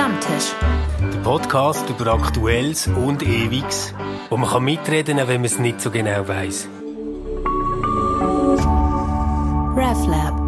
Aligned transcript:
Stammtisch. 0.00 0.54
Der 1.12 1.18
Podcast 1.18 1.90
über 1.90 2.14
Aktuelles 2.14 2.86
und 2.86 3.22
Ewiges, 3.22 3.92
wo 4.30 4.38
man 4.38 4.48
kann 4.48 4.64
mitreden 4.64 5.18
kann, 5.18 5.28
wenn 5.28 5.42
man 5.42 5.44
es 5.44 5.58
nicht 5.58 5.78
so 5.78 5.90
genau 5.90 6.26
weiß. 6.26 6.70
RefLab. 9.76 10.40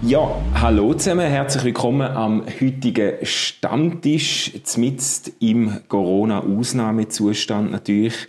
Ja, 0.00 0.34
hallo 0.54 0.94
zusammen, 0.94 1.26
herzlich 1.26 1.64
willkommen 1.64 2.10
am 2.10 2.42
heutigen 2.58 3.16
Stammtisch, 3.22 4.50
zumindest 4.62 5.30
im 5.40 5.80
Corona-Ausnahmezustand 5.88 7.70
natürlich. 7.70 8.28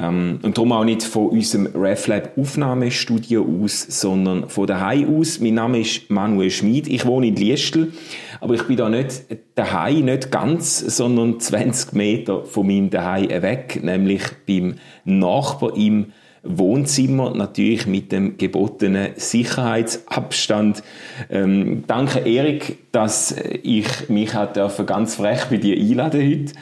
Ähm, 0.00 0.38
und 0.42 0.56
darum 0.56 0.72
auch 0.72 0.84
nicht 0.84 1.02
von 1.02 1.28
unserem 1.28 1.66
RefLab 1.74 2.38
Aufnahmestudio 2.38 3.46
aus, 3.62 3.86
sondern 3.88 4.48
von 4.48 4.66
daheim 4.66 5.18
aus. 5.18 5.40
Mein 5.40 5.54
Name 5.54 5.80
ist 5.80 6.10
Manuel 6.10 6.50
Schmid, 6.50 6.88
ich 6.88 7.04
wohne 7.06 7.28
in 7.28 7.36
Liestel, 7.36 7.92
aber 8.40 8.54
ich 8.54 8.62
bin 8.62 8.76
da 8.76 8.88
nicht 8.88 9.24
daheim, 9.54 10.06
nicht 10.06 10.30
ganz, 10.30 10.78
sondern 10.78 11.40
20 11.40 11.92
Meter 11.92 12.44
von 12.44 12.66
meinem 12.66 12.90
daheim 12.90 13.28
weg, 13.42 13.80
nämlich 13.82 14.22
beim 14.46 14.76
Nachbar 15.04 15.76
im 15.76 16.12
Wohnzimmer, 16.42 17.34
natürlich 17.34 17.86
mit 17.86 18.12
dem 18.12 18.38
gebotenen 18.38 19.08
Sicherheitsabstand. 19.16 20.82
Ähm, 21.28 21.84
danke 21.86 22.20
Erik, 22.20 22.78
dass 22.92 23.34
ich 23.62 24.08
mich 24.08 24.34
hat 24.34 24.58
ganz 24.86 25.16
frech 25.16 25.44
bei 25.50 25.58
dir 25.58 25.76
einladen 25.76 26.22
heute. 26.22 26.52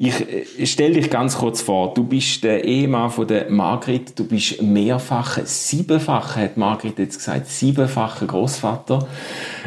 Ich 0.00 0.20
äh, 0.20 0.64
stell 0.64 0.92
dich 0.92 1.10
ganz 1.10 1.38
kurz 1.38 1.60
vor. 1.60 1.92
Du 1.92 2.04
bist 2.04 2.44
der 2.44 2.64
Ehemann 2.64 3.10
von 3.10 3.26
der 3.26 3.50
Margrit. 3.50 4.16
Du 4.16 4.24
bist 4.24 4.62
mehrfacher, 4.62 5.44
siebenfacher, 5.44 6.42
hat 6.42 6.56
Margrit 6.56 7.00
jetzt 7.00 7.18
gesagt, 7.18 7.48
siebenfacher 7.48 8.26
Großvater. 8.26 9.08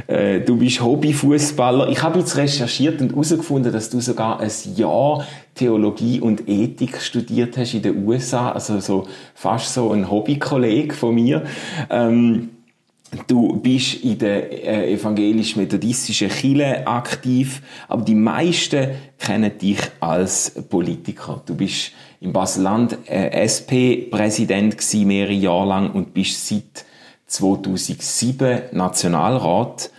Äh, 0.07 0.39
du 0.39 0.55
bist 0.55 0.81
Hobbyfußballer. 0.81 1.89
Ich 1.89 2.01
habe 2.01 2.19
jetzt 2.19 2.37
recherchiert 2.37 3.01
und 3.01 3.11
herausgefunden, 3.11 3.73
dass 3.73 3.89
du 3.89 3.99
sogar 3.99 4.39
ein 4.39 4.51
Jahr 4.77 5.27
Theologie 5.53 6.21
und 6.21 6.47
Ethik 6.47 7.01
studiert 7.01 7.57
hast 7.57 7.73
in 7.73 7.81
den 7.81 8.07
USA. 8.07 8.53
Also 8.53 8.79
so 8.79 9.07
fast 9.35 9.73
so 9.73 9.91
ein 9.91 10.09
Hobbykolleg 10.09 10.93
von 10.93 11.13
mir. 11.13 11.43
Ähm, 11.89 12.51
Du 13.27 13.57
bist 13.57 14.05
in 14.05 14.17
der 14.17 14.49
äh, 14.51 14.93
evangelisch-methodistischen 14.93 16.29
Kirche 16.29 16.87
aktiv, 16.87 17.61
aber 17.89 18.03
die 18.03 18.15
meisten 18.15 18.91
kennen 19.19 19.57
dich 19.57 19.79
als 19.99 20.51
Politiker. 20.69 21.43
Du 21.45 21.55
bist 21.55 21.91
im 22.21 22.31
Baselland 22.31 22.97
äh, 23.07 23.43
SP-Präsident 23.43 24.77
mehrere 25.05 25.33
Jahre 25.33 25.67
lang 25.67 25.91
und 25.91 26.13
bist 26.13 26.47
seit 26.47 26.85
2007 27.27 28.61
Nationalrat, 28.71 29.91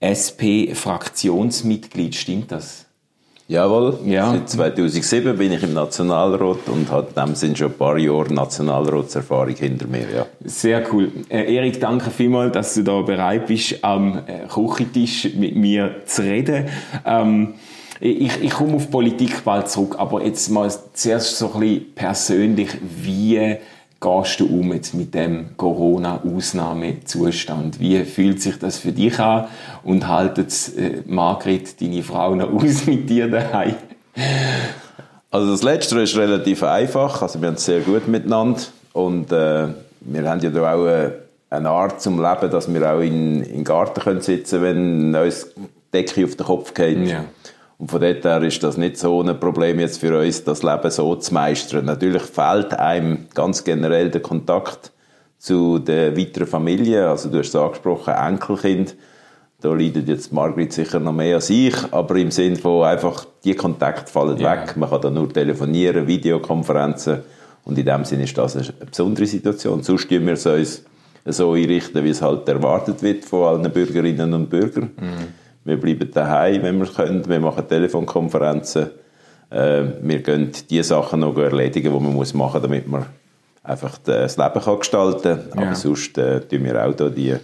SP-Fraktionsmitglied. 0.00 2.14
Stimmt 2.14 2.52
das? 2.52 2.83
Jawohl, 3.46 3.98
ja. 4.06 4.30
seit 4.30 4.48
2007 4.48 5.36
bin 5.36 5.52
ich 5.52 5.62
im 5.62 5.74
Nationalrat 5.74 6.66
und 6.66 6.90
habe 6.90 7.08
in 7.08 7.14
dem 7.14 7.34
Sinn 7.34 7.54
schon 7.54 7.66
ein 7.66 7.76
paar 7.76 7.98
Jahre 7.98 8.32
Nationalratserfahrung 8.32 9.54
hinter 9.54 9.86
mir. 9.86 10.06
Ja. 10.14 10.26
Sehr 10.42 10.82
cool. 10.92 11.12
Äh, 11.28 11.54
Erik, 11.54 11.78
danke 11.78 12.10
vielmals, 12.10 12.54
dass 12.54 12.72
du 12.74 12.82
da 12.82 13.02
bereit 13.02 13.46
bist, 13.46 13.84
am 13.84 14.22
äh, 14.26 14.46
Küchentisch 14.48 15.34
mit 15.34 15.56
mir 15.56 15.96
zu 16.06 16.22
reden. 16.22 16.68
Ähm, 17.04 17.54
ich, 18.00 18.42
ich 18.42 18.50
komme 18.50 18.76
auf 18.76 18.90
Politik 18.90 19.44
bald 19.44 19.68
zurück, 19.68 19.96
aber 19.98 20.24
jetzt 20.24 20.48
mal 20.48 20.72
zuerst 20.94 21.38
so 21.38 21.52
ein 21.52 21.60
bisschen 21.60 21.94
persönlich, 21.94 22.68
wie 22.80 23.56
gehst 24.04 24.38
du 24.40 24.46
um 24.46 24.72
jetzt 24.74 24.94
mit 24.94 25.14
dem 25.14 25.56
Corona-Ausnahmezustand? 25.56 27.80
Wie 27.80 28.04
fühlt 28.04 28.42
sich 28.42 28.58
das 28.58 28.76
für 28.78 28.92
dich 28.92 29.18
an? 29.18 29.46
Und 29.82 30.06
haltet 30.06 30.52
äh, 30.76 31.00
Margret, 31.06 31.80
deine 31.80 32.02
Frau, 32.02 32.34
noch 32.34 32.52
aus 32.52 32.84
mit 32.86 33.08
dir 33.08 33.30
daheim? 33.30 33.76
Also 35.30 35.50
das 35.50 35.62
Letzte 35.62 35.98
ist 36.00 36.14
relativ 36.16 36.62
einfach. 36.62 37.22
Also 37.22 37.40
wir 37.40 37.48
haben 37.48 37.54
es 37.54 37.64
sehr 37.64 37.80
gut 37.80 38.06
miteinander 38.06 38.60
und 38.92 39.32
äh, 39.32 39.68
wir 40.00 40.28
haben 40.28 40.40
ja 40.40 40.50
da 40.50 40.74
auch 40.74 40.84
äh, 40.86 41.12
eine 41.48 41.70
Art 41.70 42.02
zum 42.02 42.22
Leben, 42.22 42.50
dass 42.50 42.70
wir 42.72 42.94
auch 42.94 43.00
in, 43.00 43.42
den 43.42 43.64
Garten 43.64 44.00
können 44.00 44.20
sitzen 44.20 44.60
können, 44.60 45.14
wenn 45.14 45.24
uns 45.24 45.54
die 45.56 45.62
Decke 45.92 46.24
auf 46.24 46.36
den 46.36 46.46
Kopf 46.46 46.74
geht. 46.74 47.08
Ja. 47.08 47.24
Und 47.78 47.90
von 47.90 48.00
dort 48.00 48.24
her 48.24 48.42
ist 48.42 48.62
das 48.62 48.76
nicht 48.76 48.98
so 48.98 49.20
ein 49.20 49.38
Problem 49.40 49.80
jetzt 49.80 49.98
für 49.98 50.18
uns, 50.18 50.44
das 50.44 50.62
Leben 50.62 50.90
so 50.90 51.16
zu 51.16 51.34
meistern. 51.34 51.86
Natürlich 51.86 52.22
fehlt 52.22 52.72
einem 52.74 53.26
ganz 53.34 53.64
generell 53.64 54.10
der 54.10 54.22
Kontakt 54.22 54.92
zu 55.38 55.78
der 55.78 56.16
weiteren 56.16 56.46
Familie. 56.46 57.08
Also 57.08 57.28
du 57.28 57.38
hast 57.38 57.48
es 57.48 57.56
angesprochen, 57.56 58.14
Enkelkind. 58.14 58.94
Da 59.60 59.72
leidet 59.72 60.08
jetzt 60.08 60.32
Margrit 60.32 60.72
sicher 60.72 61.00
noch 61.00 61.12
mehr 61.12 61.36
als 61.36 61.50
ich, 61.50 61.74
aber 61.90 62.16
im 62.16 62.30
Sinne 62.30 62.56
von 62.56 62.84
einfach, 62.84 63.24
die 63.44 63.54
Kontakte 63.54 64.12
fallen 64.12 64.38
yeah. 64.38 64.52
weg. 64.52 64.76
Man 64.76 64.90
kann 64.90 65.00
da 65.00 65.10
nur 65.10 65.32
telefonieren, 65.32 66.06
Videokonferenzen. 66.06 67.20
Und 67.64 67.78
in 67.78 67.86
dem 67.86 68.04
Sinne 68.04 68.24
ist 68.24 68.36
das 68.36 68.56
eine 68.56 68.66
besondere 68.90 69.26
Situation. 69.26 69.82
Sonst 69.82 70.08
tun 70.08 70.26
wir 70.26 70.34
es 70.34 70.46
uns 70.46 70.84
so 71.24 71.52
einrichten, 71.52 72.04
wie 72.04 72.10
es 72.10 72.20
halt 72.20 72.46
erwartet 72.46 73.02
wird 73.02 73.24
von 73.24 73.44
allen 73.44 73.72
Bürgerinnen 73.72 74.34
und 74.34 74.50
Bürgern. 74.50 74.90
Mm 74.96 75.43
wir 75.64 75.80
bleiben 75.80 76.10
daheim, 76.12 76.62
wenn 76.62 76.78
wir 76.78 76.86
können. 76.86 77.28
Wir 77.28 77.40
machen 77.40 77.66
Telefonkonferenzen. 77.66 78.90
Äh, 79.50 79.82
wir 80.02 80.18
gehen 80.18 80.52
die 80.68 80.82
Sachen 80.82 81.20
noch 81.20 81.36
erledigen, 81.38 81.92
die 81.92 82.00
man 82.00 82.14
muss 82.14 82.34
machen 82.34 82.60
muss, 82.60 82.62
damit 82.62 82.88
man 82.88 83.06
einfach 83.62 83.98
das 83.98 84.36
Leben 84.36 84.60
kann 84.60 84.78
gestalten 84.78 85.22
kann. 85.22 85.62
Ja. 85.62 85.66
Aber 85.66 85.74
sonst 85.74 86.18
äh, 86.18 86.40
tun 86.40 86.64
wir 86.64 86.86
auch 86.86 86.94
da 86.94 87.08
die, 87.08 87.36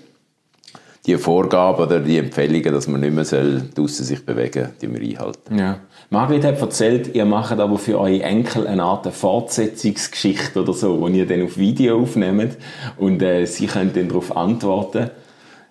die 1.06 1.16
Vorgaben 1.16 1.82
oder 1.82 2.00
die 2.00 2.18
Empfehlungen, 2.18 2.74
dass 2.74 2.86
man 2.86 3.00
nicht 3.00 3.14
mehr 3.14 3.24
soll, 3.24 3.62
draussen 3.74 4.04
sich 4.04 4.24
bewegen 4.24 4.68
soll, 4.78 4.94
wir 4.94 5.00
einhalten. 5.00 5.58
Ja. 5.58 5.78
Margret 6.10 6.44
hat 6.44 6.60
erzählt, 6.60 7.14
ihr 7.14 7.24
macht 7.24 7.58
aber 7.58 7.78
für 7.78 7.98
eure 7.98 8.22
Enkel 8.22 8.66
eine 8.66 8.82
Art 8.82 9.06
Fortsetzungsgeschichte 9.06 10.60
oder 10.60 10.74
so, 10.74 11.08
die 11.08 11.18
ihr 11.20 11.26
dann 11.26 11.42
auf 11.42 11.56
Video 11.56 12.02
aufnehmt 12.02 12.58
und 12.98 13.22
äh, 13.22 13.46
sie 13.46 13.66
können 13.66 13.92
dann 13.94 14.08
darauf 14.08 14.36
antworten. 14.36 15.10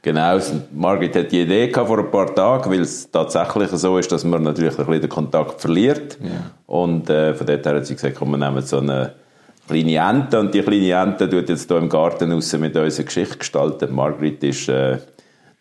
Genau, 0.02 0.40
Margit 0.74 1.16
hat 1.16 1.32
die 1.32 1.42
Idee 1.42 1.68
gehabt 1.68 1.88
vor 1.88 2.00
ein 2.00 2.10
paar 2.10 2.34
Tagen, 2.34 2.72
weil 2.72 2.82
es 2.82 3.12
tatsächlich 3.12 3.70
so 3.72 3.98
ist, 3.98 4.12
dass 4.12 4.24
man 4.24 4.44
natürlich 4.44 4.78
ein 4.80 4.86
bisschen 4.86 5.02
den 5.02 5.10
Kontakt 5.10 5.60
verliert. 5.60 6.18
Ja. 6.22 6.52
Und 6.68 7.10
äh, 7.10 7.34
von 7.34 7.46
dort 7.46 7.66
her 7.66 7.76
hat 7.76 7.86
sie 7.86 7.96
gesagt, 7.96 8.16
komm, 8.18 8.32
wir 8.32 8.38
nehmen 8.38 8.62
so 8.62 8.78
eine 8.78 9.14
kleine 9.68 9.96
Ente 9.96 10.40
und 10.40 10.54
die 10.54 10.62
kleine 10.62 10.92
Ente 10.92 11.30
tut 11.30 11.50
jetzt 11.50 11.68
hier 11.68 11.78
im 11.78 11.90
Garten 11.90 12.32
raus 12.32 12.54
mit 12.54 12.76
unserer 12.78 13.06
Geschichte 13.06 13.38
gestalten. 13.38 13.94
Margrit 13.94 14.42
ist 14.44 14.70
äh, 14.70 15.00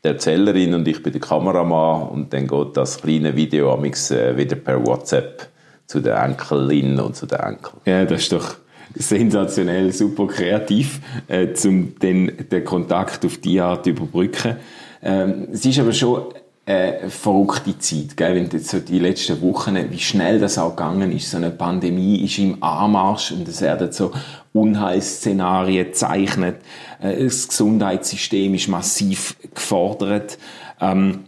die 0.05 0.09
Erzählerin 0.09 0.75
und 0.75 0.87
ich 0.87 1.03
bin 1.03 1.13
der 1.13 1.21
Kameramann 1.21 2.09
und 2.09 2.33
dann 2.33 2.47
geht 2.47 2.77
das 2.77 3.01
kleine 3.01 3.35
Video 3.35 3.73
amix 3.73 4.13
äh, 4.13 4.37
wieder 4.37 4.57
per 4.57 4.87
WhatsApp 4.87 5.49
zu 5.87 6.01
der 6.01 6.23
Enkelin 6.23 7.01
und 7.01 7.17
zu 7.17 7.27
den 7.27 7.41
Enkeln. 7.41 7.81
Ja, 7.87 8.05
das 8.05 8.23
ist 8.23 8.33
doch 8.33 8.55
sensationell, 8.95 9.93
super 9.93 10.27
kreativ, 10.27 11.01
äh, 11.29 11.49
um 11.65 11.99
den, 11.99 12.33
den 12.51 12.65
Kontakt 12.65 13.25
auf 13.25 13.39
die 13.39 13.61
Art 13.61 13.85
zu 13.85 13.91
überbrücken. 13.91 14.57
Ähm, 15.03 15.49
es 15.53 15.65
ist 15.65 15.79
aber 15.79 15.93
schon 15.93 16.35
eine 16.69 17.09
verrückte 17.09 17.79
Zeit, 17.79 18.17
gell? 18.17 18.35
wenn 18.35 18.51
jetzt 18.51 18.69
so 18.69 18.79
die 18.79 18.99
letzten 18.99 19.41
Wochen, 19.41 19.77
wie 19.91 19.99
schnell 19.99 20.39
das 20.39 20.59
auch 20.59 20.77
gegangen 20.77 21.13
ist, 21.13 21.31
so 21.31 21.39
eine 21.39 21.51
Pandemie 21.51 22.23
ist 22.25 22.39
im 22.39 22.63
Anmarsch 22.63 23.33
und 23.33 23.49
es 23.49 23.63
werden 23.63 23.91
so 23.91 24.13
Unheilsszenarien 24.53 25.87
gezeichnet, 25.87 26.57
äh, 27.01 27.25
das 27.25 27.49
Gesundheitssystem 27.49 28.55
ist 28.55 28.69
massiv 28.69 29.37
gefordert. 29.55 30.39
Ähm, 30.81 31.21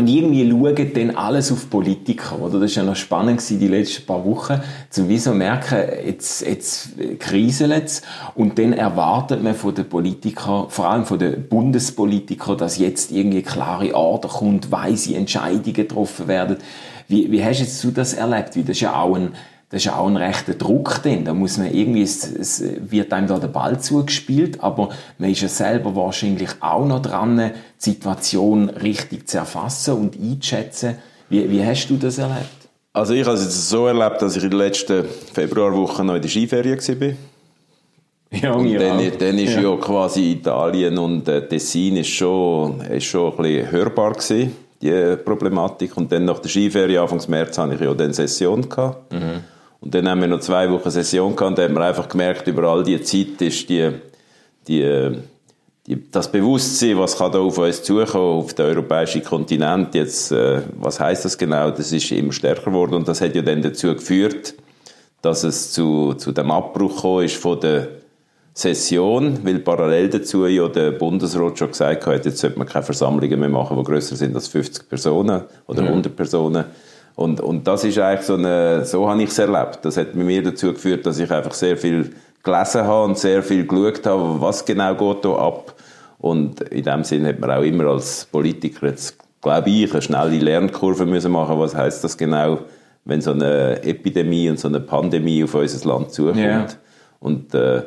und 0.00 0.08
irgendwie 0.08 0.50
schauen 0.50 0.92
dann 0.94 1.16
alles 1.16 1.52
auf 1.52 1.68
Politiker, 1.68 2.40
oder? 2.40 2.58
Das 2.58 2.74
war 2.74 2.84
ja 2.84 2.88
noch 2.88 2.96
spannend 2.96 3.38
gewesen, 3.38 3.60
die 3.60 3.68
letzten 3.68 4.06
paar 4.06 4.24
Wochen, 4.24 4.58
zu 4.88 5.10
wie 5.10 5.18
so 5.18 5.34
merken, 5.34 5.76
jetzt, 6.06 6.40
jetzt 6.40 6.88
kriselt. 7.18 8.00
Und 8.34 8.58
dann 8.58 8.72
erwartet 8.72 9.42
man 9.42 9.54
von 9.54 9.74
den 9.74 9.86
Politikern, 9.86 10.70
vor 10.70 10.86
allem 10.86 11.04
von 11.04 11.18
den 11.18 11.46
Bundespolitikern, 11.46 12.56
dass 12.56 12.78
jetzt 12.78 13.12
irgendwie 13.12 13.42
klare 13.42 13.94
Order 13.94 14.28
kommt, 14.28 14.72
weise 14.72 15.14
Entscheidungen 15.14 15.74
getroffen 15.74 16.28
werden. 16.28 16.56
Wie, 17.06 17.30
wie 17.30 17.44
hast 17.44 17.60
jetzt 17.60 17.84
du 17.84 17.90
das 17.90 18.14
erlebt? 18.14 18.56
Wie 18.56 18.62
das 18.62 18.70
ist 18.70 18.80
ja 18.80 18.98
auch 18.98 19.14
ein, 19.14 19.34
das 19.70 19.82
ist 19.82 19.84
ja 19.84 19.96
auch 19.96 20.08
ein 20.08 20.16
rechter 20.16 20.54
Druck 20.54 21.00
drin. 21.02 21.24
Da 21.24 21.32
muss 21.32 21.56
man 21.56 21.72
irgendwie, 21.72 22.02
es, 22.02 22.28
es 22.28 22.62
wird 22.90 23.12
einem 23.12 23.28
da 23.28 23.38
der 23.38 23.48
Ball 23.48 23.80
zugespielt, 23.80 24.60
aber 24.60 24.88
man 25.18 25.30
ist 25.30 25.42
ja 25.42 25.48
selber 25.48 25.94
wahrscheinlich 25.94 26.50
auch 26.58 26.84
noch 26.84 27.00
dran, 27.00 27.38
die 27.38 27.52
Situation 27.78 28.68
richtig 28.68 29.28
zu 29.28 29.38
erfassen 29.38 29.94
und 29.94 30.20
einzuschätzen. 30.20 30.96
Wie, 31.28 31.48
wie 31.48 31.64
hast 31.64 31.86
du 31.86 31.96
das 31.96 32.18
erlebt? 32.18 32.48
Also 32.92 33.14
ich 33.14 33.24
habe 33.24 33.36
es 33.36 33.44
jetzt 33.44 33.68
so 33.68 33.86
erlebt, 33.86 34.20
dass 34.20 34.36
ich 34.36 34.42
in 34.42 34.50
der 34.50 34.58
letzten 34.58 35.04
Februarwoche 35.32 36.04
noch 36.04 36.16
in 36.16 36.22
der 36.22 36.28
Skiferie 36.28 36.76
war. 36.76 37.14
Ja, 38.32 38.52
und 38.52 38.74
dann, 38.74 38.98
auch. 38.98 39.16
dann 39.18 39.38
ist 39.38 39.54
ja. 39.54 39.60
ja 39.60 39.76
quasi 39.76 40.32
Italien 40.32 40.98
und 40.98 41.28
äh, 41.28 41.46
Tessin 41.46 41.96
ist 41.96 42.08
schon, 42.08 42.80
ist 42.80 43.04
schon 43.04 43.32
ein 43.32 43.36
bisschen 43.36 43.70
hörbar 43.70 44.12
gewesen, 44.14 44.56
die 44.82 45.16
Problematik. 45.24 45.96
Und 45.96 46.10
dann 46.10 46.24
nach 46.24 46.40
der 46.40 46.48
Skiferie, 46.48 46.98
Anfang 46.98 47.22
März, 47.28 47.58
hatte 47.58 47.74
ich 47.74 47.80
ja 47.80 47.94
dann 47.94 48.12
Session 48.12 48.68
gehabt. 48.68 49.12
Mhm. 49.12 49.44
Und 49.80 49.94
dann 49.94 50.08
haben 50.08 50.20
wir 50.20 50.28
noch 50.28 50.40
zwei 50.40 50.70
Wochen 50.70 50.90
Session 50.90 51.34
gehabt 51.34 51.58
da 51.58 51.62
haben 51.62 51.74
wir 51.74 51.80
einfach 51.80 52.08
gemerkt, 52.08 52.46
über 52.46 52.64
all 52.64 52.84
die 52.84 53.00
Zeit 53.02 53.40
ist 53.40 53.68
die, 53.68 53.90
die, 54.68 55.10
die, 55.86 56.10
das 56.10 56.30
Bewusstsein, 56.30 56.98
was 56.98 57.16
kann 57.16 57.32
da 57.32 57.38
auf 57.38 57.56
uns 57.56 57.82
zukommen, 57.82 58.40
auf 58.40 58.52
den 58.54 58.66
europäischen 58.66 59.24
Kontinent, 59.24 59.94
jetzt, 59.94 60.32
äh, 60.32 60.60
was 60.78 61.00
heißt 61.00 61.24
das 61.24 61.38
genau, 61.38 61.70
das 61.70 61.92
ist 61.92 62.10
immer 62.12 62.32
stärker 62.32 62.66
geworden 62.66 62.94
und 62.94 63.08
das 63.08 63.20
hat 63.20 63.34
ja 63.34 63.42
dann 63.42 63.62
dazu 63.62 63.94
geführt, 63.94 64.54
dass 65.22 65.44
es 65.44 65.72
zu, 65.72 66.14
zu 66.14 66.32
dem 66.32 66.50
Abbruch 66.50 66.96
gekommen 66.96 67.24
ist 67.24 67.36
von 67.36 67.58
der 67.60 67.88
Session, 68.52 69.38
weil 69.44 69.60
parallel 69.60 70.10
dazu 70.10 70.46
ja 70.46 70.68
der 70.68 70.90
Bundesrat 70.90 71.58
schon 71.58 71.68
gesagt 71.68 72.06
hat, 72.06 72.24
jetzt 72.26 72.38
sollte 72.38 72.58
man 72.58 72.68
keine 72.68 72.84
Versammlungen 72.84 73.40
mehr 73.40 73.48
machen, 73.48 73.76
die 73.78 73.84
grösser 73.84 74.16
sind 74.16 74.34
als 74.34 74.48
50 74.48 74.88
Personen 74.88 75.44
oder 75.66 75.82
100 75.82 76.14
Personen. 76.14 76.64
Und, 77.14 77.40
und 77.40 77.66
das 77.66 77.84
ist 77.84 77.98
eigentlich 77.98 78.26
so 78.26 78.34
eine, 78.34 78.84
so 78.84 79.08
habe 79.08 79.22
ich 79.22 79.30
es 79.30 79.38
erlebt. 79.38 79.80
Das 79.82 79.96
hat 79.96 80.12
bei 80.14 80.20
mir 80.20 80.42
dazu 80.42 80.72
geführt, 80.72 81.04
dass 81.06 81.18
ich 81.18 81.30
einfach 81.30 81.52
sehr 81.52 81.76
viel 81.76 82.12
gelesen 82.42 82.84
habe 82.84 83.04
und 83.04 83.18
sehr 83.18 83.42
viel 83.42 83.66
geschaut 83.66 84.06
habe, 84.06 84.40
was 84.40 84.64
genau 84.64 84.94
geht 84.94 85.24
da 85.24 85.34
ab. 85.34 85.74
Und 86.18 86.60
in 86.60 86.84
dem 86.84 87.04
Sinne 87.04 87.28
hat 87.28 87.40
man 87.40 87.50
auch 87.50 87.62
immer 87.62 87.86
als 87.86 88.26
Politiker 88.26 88.88
jetzt, 88.88 89.16
glaube 89.40 89.70
ich, 89.70 89.92
eine 89.92 90.02
schnelle 90.02 90.38
Lernkurve 90.38 91.06
müssen 91.06 91.32
machen. 91.32 91.58
Was 91.58 91.74
heißt 91.74 92.04
das 92.04 92.16
genau, 92.16 92.60
wenn 93.04 93.20
so 93.20 93.32
eine 93.32 93.82
Epidemie 93.82 94.50
und 94.50 94.58
so 94.58 94.68
eine 94.68 94.80
Pandemie 94.80 95.42
auf 95.44 95.54
unser 95.54 95.88
Land 95.88 96.12
zukommt? 96.12 96.38
Ja. 96.38 96.66
Und 97.20 97.54
äh, 97.54 97.82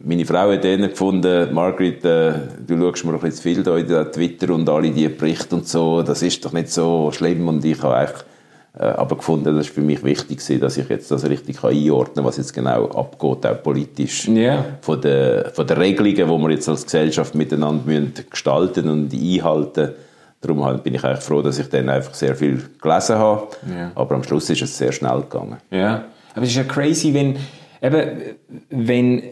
meine 0.00 0.24
Frau 0.24 0.50
hat 0.50 0.64
dann 0.64 0.82
gefunden, 0.82 1.52
Margret, 1.52 2.04
äh, 2.04 2.32
du 2.66 2.78
schaust 2.78 3.04
mir 3.04 3.12
ein 3.12 3.20
bisschen 3.20 3.32
zu 3.32 3.42
viel 3.42 3.62
da 3.62 3.76
in 3.76 4.12
Twitter 4.12 4.52
und 4.52 4.68
alle 4.68 4.90
die 4.90 5.08
Berichte 5.08 5.54
und 5.54 5.68
so, 5.68 6.02
das 6.02 6.22
ist 6.22 6.44
doch 6.44 6.52
nicht 6.52 6.70
so 6.70 7.10
schlimm 7.12 7.46
und 7.48 7.64
ich 7.64 7.82
habe 7.82 7.96
eigentlich 7.96 8.24
äh, 8.78 8.86
aber 8.86 9.16
gefunden, 9.16 9.56
das 9.56 9.66
ist 9.66 9.74
für 9.74 9.82
mich 9.82 10.02
wichtig 10.02 10.38
gewesen, 10.38 10.60
dass 10.60 10.76
ich 10.76 10.88
jetzt 10.88 11.10
das 11.10 11.28
richtig 11.28 11.58
kann 11.58 11.70
einordnen 11.70 12.16
kann, 12.16 12.24
was 12.24 12.38
jetzt 12.38 12.52
genau 12.52 12.86
abgeht, 12.88 13.46
auch 13.46 13.62
politisch. 13.62 14.26
Ja. 14.26 14.64
Von 14.80 15.00
den, 15.00 15.44
von 15.52 15.66
den 15.66 15.76
Regelungen, 15.76 16.16
die 16.16 16.46
wir 16.46 16.50
jetzt 16.50 16.68
als 16.68 16.84
Gesellschaft 16.84 17.36
miteinander 17.36 17.84
müssen 17.86 18.12
gestalten 18.28 18.88
und 18.88 19.12
einhalten 19.12 19.90
Darum 20.44 20.62
halt 20.62 20.82
bin 20.82 20.94
ich 20.94 21.02
eigentlich 21.02 21.24
froh, 21.24 21.40
dass 21.40 21.58
ich 21.58 21.70
dann 21.70 21.88
einfach 21.88 22.12
sehr 22.12 22.36
viel 22.36 22.62
gelesen 22.82 23.16
habe. 23.16 23.46
Ja. 23.66 23.92
Aber 23.94 24.14
am 24.14 24.22
Schluss 24.22 24.50
ist 24.50 24.60
es 24.60 24.76
sehr 24.76 24.92
schnell 24.92 25.22
gegangen. 25.22 25.56
Ja, 25.70 26.04
aber 26.34 26.42
es 26.42 26.50
ist 26.50 26.56
ja 26.56 26.64
crazy, 26.64 27.14
wenn, 27.14 27.36
eben, 27.80 28.36
wenn, 28.68 29.22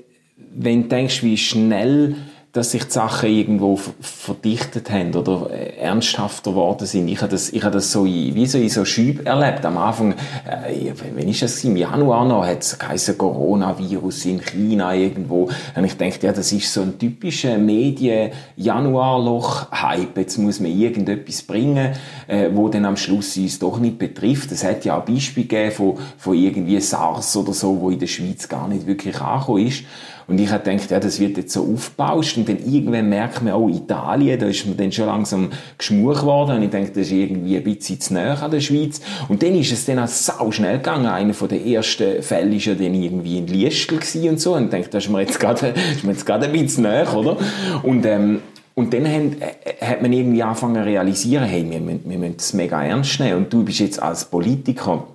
wenn 0.54 0.82
du 0.82 0.88
denkst, 0.88 1.22
wie 1.22 1.36
schnell 1.36 2.16
dass 2.52 2.70
sich 2.72 2.84
die 2.84 2.90
Sachen 2.90 3.30
irgendwo 3.30 3.78
verdichtet 4.00 4.90
haben 4.90 5.14
oder 5.14 5.48
äh, 5.50 5.78
ernsthafter 5.78 6.50
geworden 6.50 6.86
sind. 6.86 7.08
Ich 7.08 7.22
habe 7.22 7.30
das, 7.30 7.48
ich 7.50 7.62
habe 7.62 7.72
das 7.72 7.90
so 7.90 8.04
in, 8.04 8.34
wie 8.34 8.44
so 8.44 8.58
in 8.58 8.68
so 8.68 8.84
Schüben 8.84 9.24
erlebt. 9.24 9.64
Am 9.64 9.78
Anfang, 9.78 10.12
äh, 10.12 10.92
wenn 11.14 11.30
ist 11.30 11.40
das 11.40 11.64
im 11.64 11.78
Januar 11.78 12.26
noch, 12.26 12.44
hat 12.44 12.60
es 12.60 12.78
geheißen 12.78 13.16
Coronavirus 13.16 14.26
in 14.26 14.42
China 14.42 14.94
irgendwo. 14.94 15.48
Und 15.74 15.84
ich 15.84 15.96
dachte, 15.96 16.26
ja, 16.26 16.34
das 16.34 16.52
ist 16.52 16.70
so 16.70 16.82
ein 16.82 16.98
typischer 16.98 17.56
Medien-Januarloch-Hype. 17.56 20.18
Jetzt 20.18 20.36
muss 20.36 20.60
man 20.60 20.78
irgendetwas 20.78 21.42
bringen, 21.44 21.92
äh, 22.26 22.50
wo 22.52 22.68
dann 22.68 22.84
am 22.84 22.98
Schluss 22.98 23.34
uns 23.38 23.60
doch 23.60 23.78
nicht 23.78 23.98
betrifft. 23.98 24.52
Es 24.52 24.62
hat 24.62 24.84
ja 24.84 24.98
auch 24.98 25.06
Beispiele 25.06 25.46
gegeben 25.46 25.72
von, 25.72 25.96
von 26.18 26.36
irgendwie 26.36 26.78
SARS 26.80 27.34
oder 27.34 27.54
so, 27.54 27.80
wo 27.80 27.88
in 27.88 27.98
der 27.98 28.08
Schweiz 28.08 28.46
gar 28.46 28.68
nicht 28.68 28.86
wirklich 28.86 29.18
angekommen 29.22 29.68
ist. 29.68 29.84
Und 30.32 30.38
ich 30.38 30.50
habe 30.50 30.64
gedacht, 30.64 30.90
ja, 30.90 30.99
das 30.99 31.20
wird 31.20 31.37
jetzt 31.37 31.52
so 31.52 31.70
aufgebauscht 31.75 32.38
und 32.38 32.49
dann 32.49 32.56
irgendwann 32.56 33.06
merkt 33.11 33.43
man, 33.43 33.52
oh, 33.52 33.69
Italien, 33.69 34.40
da 34.40 34.46
ist 34.46 34.67
man 34.67 34.79
dann 34.79 34.90
schon 34.90 35.05
langsam 35.05 35.50
geschmuch 35.76 36.23
worden 36.23 36.56
und 36.56 36.62
ich 36.62 36.70
denke, 36.70 36.88
das 36.93 37.08
ist 37.08 37.12
irgendwie 37.12 37.58
ein 37.58 37.62
bisschen 37.62 38.00
zu 38.00 38.14
näher 38.14 38.43
an 38.43 38.50
der 38.50 38.61
Schweiz. 38.61 39.02
Und 39.29 39.43
dann 39.43 39.55
ist 39.55 39.70
es 39.73 39.84
dann 39.84 39.99
auch 39.99 40.08
sau 40.08 40.50
schnell 40.50 40.79
gegangen. 40.79 41.05
Einer 41.05 41.34
von 41.34 41.49
den 41.49 41.67
ersten 41.67 42.23
Fällen 42.23 42.50
ist 42.55 42.64
ja 42.64 42.75
dann 42.75 42.94
irgendwie 42.94 43.37
in 43.37 43.46
Liestel 43.46 44.00
und 44.26 44.40
so 44.40 44.55
und 44.55 44.64
ich 44.64 44.70
denke, 44.70 44.88
das 44.88 45.05
ist 45.05 45.11
mir 45.11 45.20
jetzt 45.20 45.38
gerade, 45.38 45.75
ist 45.94 46.02
mir 46.02 46.12
jetzt 46.12 46.25
gerade 46.25 46.46
ein 46.46 46.52
bisschen 46.52 46.84
näher, 46.84 47.14
oder? 47.14 47.37
Und, 47.82 48.06
ähm, 48.06 48.40
und 48.75 48.94
dann 48.94 49.05
äh, 49.05 49.34
hat 49.82 50.00
man 50.00 50.14
irgendwie 50.14 50.43
angefangen 50.43 50.76
zu 50.76 50.87
realisieren, 50.87 51.44
hey, 51.44 51.70
wir 51.70 51.79
müssen, 51.79 52.08
wir 52.08 52.17
müssen 52.17 52.38
das 52.38 52.55
mega 52.55 52.82
ernst 52.82 53.20
nehmen. 53.20 53.37
Und 53.37 53.52
du 53.52 53.64
bist 53.64 53.81
jetzt 53.81 54.02
als 54.02 54.25
Politiker, 54.25 55.08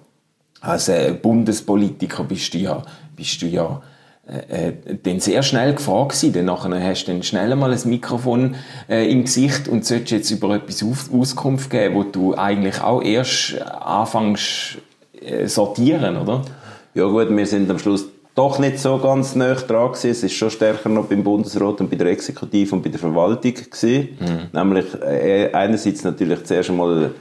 als 0.62 0.90
äh, 0.90 1.12
Bundespolitiker 1.19 2.24
bist 2.24 2.54
du 2.54 2.60
ja, 2.60 2.84
bist 3.16 3.42
du 3.42 3.48
ja 3.48 3.81
äh, 4.27 4.69
äh, 4.69 4.74
dann 5.03 5.21
sehr 5.21 5.41
schnell 5.41 5.74
gefragt 5.74 6.09
gewesen. 6.09 6.33
Dann 6.33 6.45
nachher 6.45 6.83
hast 6.83 7.06
du 7.06 7.13
dann 7.13 7.24
schnell 7.24 7.56
mal 7.56 7.71
ein 7.71 7.79
Mikrofon 7.85 8.56
äh, 8.89 9.09
im 9.09 9.24
Gesicht 9.24 9.69
und 9.69 9.85
solltest 9.85 10.12
jetzt 10.12 10.31
über 10.31 10.53
etwas 10.56 10.83
auf, 10.83 11.09
Auskunft 11.13 11.69
geben, 11.69 11.95
wo 11.95 12.03
du 12.03 12.35
eigentlich 12.35 12.81
auch 12.81 13.01
erst 13.01 13.62
anfängst 13.62 14.79
äh, 15.21 15.47
sortieren, 15.47 16.18
oder? 16.18 16.41
Ja 16.94 17.06
gut, 17.06 17.29
wir 17.29 17.45
sind 17.45 17.71
am 17.71 17.79
Schluss 17.79 18.06
doch 18.35 18.59
nicht 18.59 18.79
so 18.79 18.97
ganz 18.97 19.33
nah 19.35 19.53
dran 19.53 19.94
gewesen. 19.94 20.12
Es 20.12 20.24
ist 20.24 20.33
schon 20.33 20.51
stärker 20.51 20.89
noch 20.89 21.06
beim 21.06 21.23
Bundesrat 21.23 21.80
und 21.80 21.89
bei 21.89 21.95
der 21.95 22.07
Exekutive 22.07 22.75
und 22.75 22.81
bei 22.81 22.89
der 22.89 23.00
Verwaltung 23.00 23.53
gewesen. 23.53 24.18
Mhm. 24.19 24.59
Nämlich 24.59 24.85
äh, 25.01 25.51
einerseits 25.53 26.03
natürlich 26.03 26.44
zuerst 26.44 26.69
einmal 26.69 27.12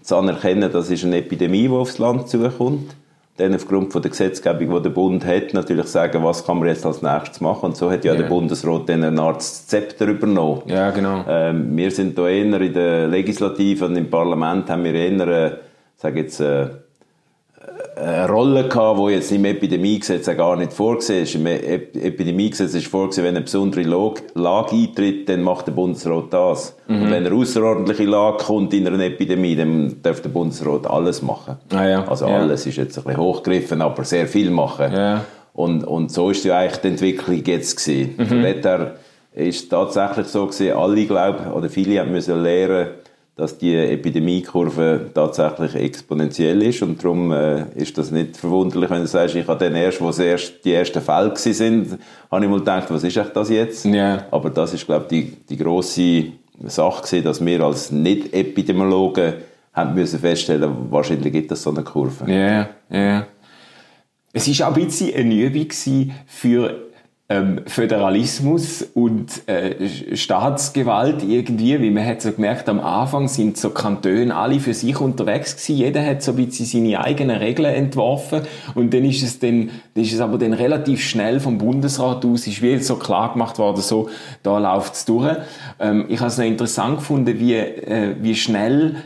zu 0.00 0.16
anerkennen, 0.16 0.70
dass 0.70 0.90
es 0.90 1.04
eine 1.04 1.16
Epidemie, 1.16 1.62
die 1.62 1.70
aufs 1.70 1.98
Land 1.98 2.28
zukommt 2.28 2.94
dann 3.36 3.54
aufgrund 3.54 3.92
von 3.92 4.02
der 4.02 4.10
Gesetzgebung, 4.10 4.76
die 4.76 4.82
der 4.82 4.90
Bund 4.90 5.24
hat, 5.24 5.54
natürlich 5.54 5.86
sagen, 5.86 6.22
was 6.22 6.44
kann 6.44 6.58
man 6.58 6.68
jetzt 6.68 6.84
als 6.84 7.00
nächstes 7.00 7.40
machen. 7.40 7.66
Und 7.66 7.76
so 7.76 7.90
hat 7.90 8.04
ja, 8.04 8.12
ja. 8.12 8.20
der 8.20 8.28
Bundesrat 8.28 8.88
dann 8.88 9.02
eine 9.04 9.22
Art 9.22 9.42
Zepter 9.42 10.06
übernommen. 10.06 10.62
Ja, 10.66 10.90
genau. 10.90 11.24
Ähm, 11.26 11.74
wir 11.76 11.90
sind 11.90 12.16
da 12.18 12.28
eher 12.28 12.60
in 12.60 12.72
der 12.74 13.08
Legislative 13.08 13.86
und 13.86 13.96
im 13.96 14.10
Parlament 14.10 14.68
haben 14.68 14.84
wir 14.84 14.94
eher, 14.94 15.28
äh, 15.28 15.56
sage 15.96 16.20
jetzt, 16.20 16.40
äh, 16.40 16.68
eine 18.02 18.28
Rolle 18.28 18.68
gehabt, 18.68 18.98
die 19.00 19.12
jetzt 19.12 19.32
im 19.32 19.44
Epidemiegesetz 19.44 20.26
gar 20.26 20.56
nicht 20.56 20.72
vorgesehen 20.72 21.22
ist. 21.22 21.34
Im 21.34 21.46
Epidemiegesetz 21.46 22.74
ist 22.74 22.86
vorgesehen, 22.86 23.26
wenn 23.26 23.36
eine 23.36 23.44
besondere 23.44 23.82
Lage 23.82 24.72
eintritt, 24.72 25.28
dann 25.28 25.42
macht 25.42 25.68
der 25.68 25.72
Bundesrat 25.72 26.32
das. 26.32 26.76
Mhm. 26.88 27.02
Und 27.02 27.10
wenn 27.10 27.26
eine 27.26 27.34
außerordentliche 27.34 28.04
Lage 28.04 28.44
kommt 28.44 28.74
in 28.74 28.86
einer 28.86 29.02
Epidemie, 29.04 29.56
dann 29.56 30.02
darf 30.02 30.20
der 30.20 30.30
Bundesrat 30.30 30.86
alles 30.86 31.22
machen. 31.22 31.56
Ah, 31.72 31.86
ja. 31.86 32.04
Also 32.06 32.26
ja. 32.26 32.38
alles 32.38 32.66
ist 32.66 32.76
jetzt 32.76 32.98
ein 32.98 33.04
bisschen 33.04 33.20
hochgegriffen, 33.20 33.80
aber 33.82 34.04
sehr 34.04 34.26
viel 34.26 34.50
machen. 34.50 34.92
Ja. 34.92 35.24
Und, 35.54 35.84
und 35.84 36.10
so 36.10 36.30
ist 36.30 36.44
ja 36.44 36.58
eigentlich 36.58 36.80
die 36.80 36.88
Entwicklung 36.88 37.42
jetzt 37.44 37.76
gewesen. 37.76 38.14
Mhm. 38.16 38.26
Von 38.26 38.90
ist 39.34 39.70
tatsächlich 39.70 40.26
so 40.26 40.46
gewesen, 40.46 40.76
alle 40.76 41.06
glauben, 41.06 41.52
oder 41.52 41.70
viele 41.70 42.00
haben 42.00 42.12
müssen 42.12 42.42
lernen, 42.42 42.88
dass 43.34 43.56
die 43.56 43.74
Epidemiekurve 43.74 45.10
tatsächlich 45.14 45.74
exponentiell 45.74 46.62
ist 46.62 46.82
und 46.82 47.02
darum 47.02 47.32
äh, 47.32 47.64
ist 47.74 47.96
das 47.96 48.10
nicht 48.10 48.36
verwunderlich, 48.36 48.90
wenn 48.90 49.00
du 49.00 49.06
sagst, 49.06 49.34
ich 49.34 49.46
habe 49.46 49.58
den 49.58 49.74
erst, 49.74 50.00
wo 50.00 50.10
erst 50.10 50.64
die 50.64 50.74
ersten 50.74 51.00
Fälle 51.00 51.32
sind, 51.34 51.98
habe 52.30 52.44
ich 52.44 52.50
mal 52.50 52.58
gedacht, 52.58 52.90
was 52.90 53.04
ist 53.04 53.16
echt 53.16 53.34
das 53.34 53.48
jetzt? 53.48 53.86
Yeah. 53.86 54.26
Aber 54.30 54.50
das 54.50 54.74
ist, 54.74 54.84
glaube 54.84 55.06
ich, 55.08 55.08
die, 55.08 55.36
die 55.48 55.56
grosse 55.56 56.24
Sache 56.66 57.02
gewesen, 57.02 57.24
dass 57.24 57.44
wir 57.44 57.60
als 57.62 57.90
Nicht-Epidemiologen 57.90 59.34
haben 59.72 59.94
müssen 59.94 60.20
feststellen, 60.20 60.90
wahrscheinlich 60.90 61.32
gibt 61.32 61.50
es 61.50 61.62
so 61.62 61.70
eine 61.70 61.82
Kurve. 61.82 62.30
Ja, 62.30 62.36
yeah, 62.36 62.68
ja. 62.90 62.98
Yeah. 62.98 63.26
Es 64.34 64.60
war 64.60 64.68
auch 64.68 64.76
ein 64.76 64.84
bisschen 64.84 65.14
eine 65.14 65.34
Übung 65.34 65.70
für 66.26 66.91
ähm, 67.32 67.60
Föderalismus 67.66 68.82
und 68.94 69.48
äh, 69.48 70.16
Staatsgewalt 70.16 71.22
irgendwie, 71.22 71.80
wie 71.80 71.90
man 71.90 72.04
hat 72.04 72.20
so 72.20 72.30
gemerkt, 72.30 72.68
am 72.68 72.78
Anfang 72.78 73.26
sind 73.28 73.56
so 73.56 73.70
Kantone 73.70 74.34
alle 74.34 74.60
für 74.60 74.74
sich 74.74 75.00
unterwegs 75.00 75.56
gewesen. 75.56 75.76
Jeder 75.78 76.04
hat 76.04 76.22
so 76.22 76.32
ein 76.32 76.36
bisschen 76.36 76.66
seine 76.66 77.02
eigenen 77.02 77.38
Regeln 77.38 77.74
entworfen 77.74 78.42
und 78.74 78.92
dann 78.92 79.04
ist 79.04 79.22
es 79.22 79.38
dann, 79.38 79.70
ist 79.94 80.12
es 80.12 80.20
aber 80.20 80.36
dann 80.36 80.52
relativ 80.52 81.02
schnell 81.02 81.40
vom 81.40 81.56
Bundesrat 81.56 82.24
aus, 82.26 82.46
ist 82.46 82.60
wie 82.60 82.76
so 82.78 82.96
klar 82.96 83.32
gemacht 83.32 83.58
worden, 83.58 83.80
so, 83.80 84.10
da 84.42 84.58
läuft 84.58 84.94
es 84.94 85.04
durch. 85.06 85.36
Ähm, 85.80 86.04
ich 86.08 86.20
habe 86.20 86.28
es 86.28 86.36
noch 86.36 86.44
interessant 86.44 86.98
gefunden, 86.98 87.38
wie, 87.38 87.54
äh, 87.54 88.14
wie 88.20 88.34
schnell 88.34 88.96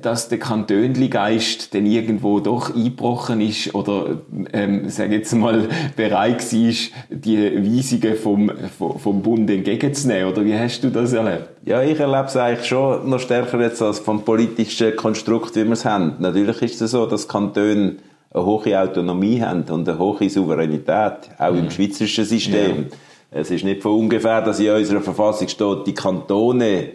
dass 0.00 0.28
der 0.28 0.38
Kantönli-Geist 0.38 1.74
dann 1.74 1.84
irgendwo 1.84 2.40
doch 2.40 2.74
eingebrochen 2.74 3.42
ist 3.42 3.74
oder, 3.74 4.22
ähm, 4.52 4.88
sag 4.88 5.10
jetzt 5.10 5.34
mal, 5.34 5.68
bereit 5.96 6.40
war, 6.52 6.74
die 7.10 7.76
Weisungen 7.76 8.16
vom, 8.16 8.50
vom 8.78 9.22
Bund 9.22 9.50
entgegenzunehmen? 9.50 10.32
Oder 10.32 10.44
wie 10.44 10.56
hast 10.56 10.82
du 10.82 10.90
das 10.90 11.12
erlebt? 11.12 11.48
Ja, 11.66 11.82
ich 11.82 12.00
erlebe 12.00 12.24
es 12.26 12.36
eigentlich 12.36 12.66
schon 12.66 13.10
noch 13.10 13.20
stärker 13.20 13.60
jetzt 13.60 13.82
als 13.82 13.98
vom 13.98 14.24
politischen 14.24 14.96
Konstrukt, 14.96 15.54
wie 15.56 15.64
wir 15.64 15.72
es 15.72 15.84
haben. 15.84 16.14
Natürlich 16.18 16.62
ist 16.62 16.80
es 16.80 16.92
so, 16.92 17.04
dass 17.04 17.28
Kantone 17.28 17.96
eine 18.32 18.44
hohe 18.44 18.80
Autonomie 18.80 19.42
haben 19.42 19.64
und 19.70 19.88
eine 19.88 19.98
hohe 19.98 20.30
Souveränität, 20.30 21.30
auch 21.38 21.52
mhm. 21.52 21.58
im 21.58 21.70
schweizerischen 21.70 22.24
System. 22.24 22.76
Ja. 22.90 22.96
Es 23.36 23.50
ist 23.50 23.64
nicht 23.64 23.82
von 23.82 23.92
ungefähr, 23.92 24.40
dass 24.42 24.60
in 24.60 24.70
unserer 24.70 25.00
Verfassung 25.00 25.48
steht, 25.48 25.86
die 25.86 25.94
Kantone 25.94 26.90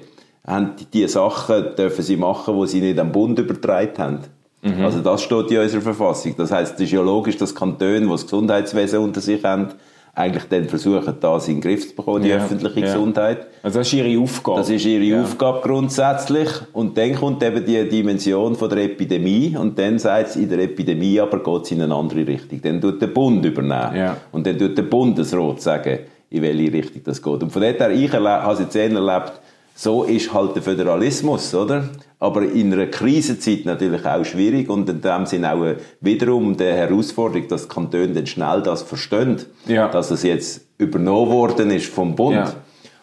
haben 0.45 0.71
die 0.93 1.07
Sachen 1.07 1.75
dürfen 1.77 2.03
sie 2.03 2.17
machen, 2.17 2.59
die 2.59 2.67
sie 2.67 2.81
nicht 2.81 2.99
am 2.99 3.11
Bund 3.11 3.37
übertragen 3.39 3.97
haben. 3.97 4.19
Mhm. 4.61 4.83
Also 4.83 4.99
das 4.99 5.21
steht 5.21 5.51
in 5.51 5.59
unserer 5.59 5.81
Verfassung. 5.81 6.35
Das 6.37 6.51
heißt, 6.51 6.75
es 6.75 6.81
ist 6.81 6.91
ja 6.91 7.01
logisch, 7.01 7.37
dass 7.37 7.55
Kantone, 7.55 8.01
die 8.01 8.07
das 8.07 8.23
Gesundheitswesen 8.23 8.99
unter 8.99 9.21
sich 9.21 9.43
haben, 9.43 9.69
eigentlich 10.15 10.45
dann 10.49 10.67
versuchen, 10.67 11.15
das 11.21 11.47
in 11.47 11.55
den 11.55 11.61
Griff 11.61 11.87
zu 11.87 11.95
bekommen, 11.95 12.23
die 12.23 12.29
ja, 12.29 12.37
öffentliche 12.37 12.79
ja. 12.81 12.85
Gesundheit. 12.87 13.47
Also 13.63 13.79
das 13.79 13.87
ist 13.87 13.93
ihre 13.93 14.21
Aufgabe. 14.21 14.57
Das 14.57 14.69
ist 14.69 14.85
ihre 14.85 15.03
ja. 15.03 15.21
Aufgabe 15.21 15.61
grundsätzlich. 15.61 16.49
Und 16.73 16.97
dann 16.97 17.15
kommt 17.15 17.41
eben 17.41 17.63
die 17.65 17.87
Dimension 17.87 18.55
von 18.55 18.69
der 18.69 18.83
Epidemie 18.83 19.55
und 19.55 19.79
dann 19.79 19.97
sagt 19.97 20.31
es, 20.31 20.35
in 20.35 20.49
der 20.49 20.59
Epidemie 20.59 21.19
aber 21.21 21.41
geht 21.41 21.63
es 21.63 21.71
in 21.71 21.81
eine 21.81 21.95
andere 21.95 22.27
Richtung. 22.27 22.61
Dann 22.61 22.81
tut 22.81 23.01
der 23.01 23.07
Bund 23.07 23.45
übernehmen. 23.45 24.15
Und 24.31 24.45
dann 24.45 24.57
tut 24.57 24.77
der 24.77 24.83
Bundesrat 24.83 25.61
sagen, 25.61 25.99
in 26.31 26.41
welche 26.41 26.73
Richtung 26.73 27.01
das 27.05 27.21
geht. 27.21 27.43
Und 27.43 27.51
von 27.51 27.61
dort 27.61 27.79
her, 27.79 27.91
ich 27.91 28.11
habe 28.11 28.53
es 28.53 28.59
jetzt 28.59 28.75
eher 28.75 28.91
erlebt, 28.91 29.39
so 29.81 30.03
ist 30.03 30.33
halt 30.33 30.55
der 30.57 30.61
Föderalismus, 30.61 31.55
oder? 31.55 31.85
Aber 32.19 32.41
in 32.41 32.73
einer 32.73 32.87
Krisenzeit 32.87 33.63
natürlich 33.63 34.05
auch 34.05 34.25
schwierig 34.25 34.69
und 34.69 34.89
in 34.89 34.99
dem 34.99 35.25
Sinne 35.25 35.53
auch 35.53 35.63
wiederum 36.01 36.57
die 36.57 36.65
Herausforderung, 36.65 37.47
dass 37.47 37.61
die 37.69 37.73
Kantone 37.75 38.09
dann 38.09 38.27
schnell 38.27 38.61
das 38.61 38.81
verstehen, 38.83 39.37
Ja. 39.67 39.87
dass 39.87 40.11
es 40.11 40.23
jetzt 40.23 40.65
übernommen 40.77 41.31
worden 41.31 41.71
ist 41.71 41.85
vom 41.85 42.13
Bund. 42.13 42.35
Ja. 42.35 42.53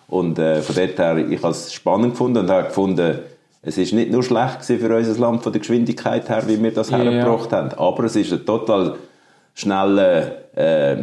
Und 0.08 0.38
äh, 0.38 0.60
von 0.60 0.74
dort 0.76 0.98
her, 0.98 1.16
ich 1.16 1.42
habe 1.42 1.52
es 1.52 1.72
spannend 1.72 2.10
gefunden 2.10 2.40
und 2.40 2.50
habe 2.50 2.64
gefunden, 2.68 3.20
es 3.62 3.78
ist 3.78 3.94
nicht 3.94 4.10
nur 4.12 4.22
schlecht 4.22 4.62
für 4.62 4.94
unser 4.94 5.18
Land 5.18 5.42
von 5.44 5.52
der 5.52 5.60
Geschwindigkeit 5.60 6.28
her, 6.28 6.42
wie 6.46 6.62
wir 6.62 6.72
das 6.74 6.90
Ja. 6.90 6.98
hergebracht 6.98 7.52
haben, 7.52 7.70
aber 7.78 8.04
es 8.04 8.16
ist 8.16 8.34
ein 8.34 8.44
total 8.44 8.96
schnelle, 9.54 10.42
äh, 10.54 10.96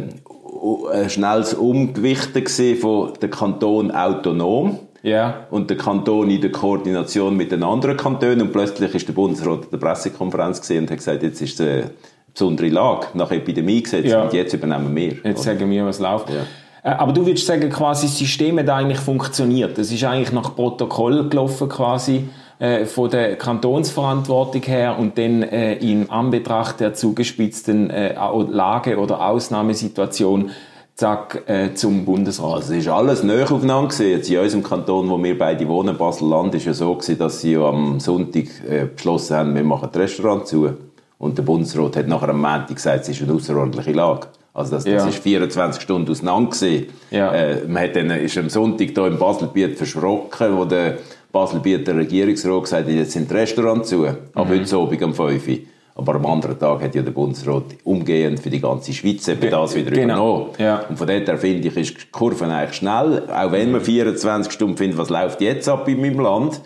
ein 0.92 1.10
schnelles 1.10 1.52
Umgewichten 1.52 2.76
von 2.76 3.12
der 3.20 3.28
Kanton 3.28 3.90
autonom 3.90 4.78
Ja. 5.04 5.46
und 5.50 5.68
der 5.70 5.76
Kanton 5.76 6.30
in 6.30 6.40
der 6.40 6.50
Koordination 6.50 7.36
mit 7.36 7.52
den 7.52 7.62
anderen 7.62 7.96
Kantonen 7.96 8.40
und 8.42 8.52
plötzlich 8.52 8.94
ist 8.94 9.06
der 9.06 9.12
Bundesrat 9.12 9.62
an 9.64 9.68
der 9.70 9.76
Pressekonferenz 9.78 10.60
gesehen 10.60 10.84
und 10.84 10.90
hat 10.90 10.96
gesagt, 10.98 11.22
jetzt 11.22 11.40
ist 11.42 11.60
es 11.60 11.66
eine 11.66 11.90
besondere 12.32 12.68
Lage 12.68 13.06
nach 13.14 13.30
Epidemie 13.30 13.82
gesetzt 13.82 14.08
Ja. 14.08 14.22
und 14.24 14.32
jetzt 14.32 14.52
übernehmen 14.54 14.96
wir. 14.96 15.16
Jetzt 15.22 15.42
sagen 15.44 15.70
wir, 15.70 15.84
was 15.86 16.00
läuft. 16.00 16.30
Ja. 16.30 16.40
Äh, 16.82 16.94
Aber 16.96 17.12
du 17.12 17.24
würdest 17.26 17.46
sagen, 17.46 17.68
quasi 17.70 18.06
das 18.06 18.18
System 18.18 18.58
hat 18.58 18.68
eigentlich 18.70 18.98
funktioniert. 18.98 19.76
Das 19.78 19.92
ist 19.92 20.02
eigentlich 20.04 20.32
nach 20.32 20.56
Protokoll 20.56 21.28
gelaufen 21.28 21.68
quasi 21.68 22.24
äh, 22.58 22.84
von 22.86 23.10
der 23.10 23.36
Kantonsverantwortung 23.36 24.62
her 24.62 24.96
und 24.98 25.18
dann 25.18 25.42
äh, 25.42 25.74
in 25.74 26.08
Anbetracht 26.10 26.80
der 26.80 26.94
zugespitzten 26.94 27.90
äh, 27.90 28.14
Lage 28.48 28.98
oder 28.98 29.20
Ausnahmesituation 29.28 30.50
zack 30.96 31.42
äh, 31.46 31.74
zum 31.74 32.04
Bundesrat. 32.04 32.62
Es 32.62 32.70
ist 32.70 32.88
alles 32.88 33.22
näher 33.22 33.50
aufeinander 33.50 33.88
gewesen. 33.88 34.10
Jetzt 34.10 34.30
in 34.30 34.38
unserem 34.38 34.62
Kanton, 34.62 35.08
wo 35.10 35.22
wir 35.22 35.36
beide 35.36 35.66
wohnen, 35.68 35.96
Basel-Land, 35.96 36.54
ist 36.54 36.66
ja 36.66 36.74
so 36.74 36.94
gewesen, 36.94 37.18
dass 37.18 37.40
sie 37.40 37.52
ja 37.52 37.62
am 37.68 37.98
Sonntag 38.00 38.44
äh, 38.68 38.86
beschlossen 38.94 39.36
haben, 39.36 39.54
wir 39.54 39.64
machen 39.64 39.88
das 39.92 40.00
Restaurant 40.02 40.46
zu. 40.46 40.70
Und 41.18 41.36
der 41.38 41.42
Bundesrat 41.42 41.96
hat 41.96 42.06
nachher 42.08 42.28
am 42.28 42.40
Montag 42.40 42.74
gesagt, 42.74 43.02
es 43.02 43.08
ist 43.08 43.22
eine 43.22 43.32
außerordentliche 43.32 43.92
Lage. 43.92 44.28
Also 44.52 44.76
das, 44.76 44.84
das 44.84 44.92
Ja. 45.02 45.08
ist 45.08 45.18
24 45.18 45.82
Stunden 45.82 46.10
auseinander 46.10 46.50
gewesen. 46.50 46.86
Ja. 47.10 47.32
Äh, 47.32 47.66
man 47.66 47.82
hat 47.82 47.96
dann, 47.96 48.10
ist 48.10 48.38
am 48.38 48.48
Sonntag 48.48 48.90
hier 48.94 49.06
im 49.06 49.18
Baselbiet 49.18 49.76
verschrocken, 49.76 50.56
wo 50.56 50.64
der 50.64 50.98
Baselbieter 51.32 51.96
Regierungsrat 51.96 52.62
gesagt 52.62 52.86
hat, 52.86 52.92
jetzt 52.94 53.12
sind 53.12 53.28
die 53.28 53.34
Restaurants 53.34 53.88
zu. 53.88 54.06
Ab 54.06 54.18
Mhm. 54.36 54.48
heute 54.48 54.76
Abend 54.76 55.02
um 55.02 55.14
5 55.14 55.48
Uhr. 55.48 55.54
Aber 55.96 56.16
am 56.16 56.26
anderen 56.26 56.58
Tag 56.58 56.82
hat 56.82 56.94
ja 56.96 57.02
der 57.02 57.12
Bundesrat 57.12 57.62
umgehend 57.84 58.40
für 58.40 58.50
die 58.50 58.60
ganze 58.60 58.92
Schweiz 58.92 59.28
eben 59.28 59.48
das 59.48 59.76
wieder 59.76 59.92
Genau. 59.92 60.02
übernommen. 60.14 60.50
Ja. 60.58 60.80
Und 60.88 60.96
von 60.98 61.06
dort 61.06 61.28
her 61.28 61.38
finde 61.38 61.68
ich, 61.68 61.76
ist 61.76 61.90
die 61.96 62.10
Kurve 62.10 62.46
eigentlich 62.46 62.74
schnell. 62.78 63.22
Auch 63.30 63.52
wenn 63.52 63.70
man 63.70 63.80
24 63.80 64.52
Stunden 64.52 64.76
findet, 64.76 64.98
was 64.98 65.08
läuft 65.10 65.40
jetzt 65.40 65.68
ab 65.68 65.86
in 65.88 66.00
meinem 66.00 66.18
Land. 66.18 66.60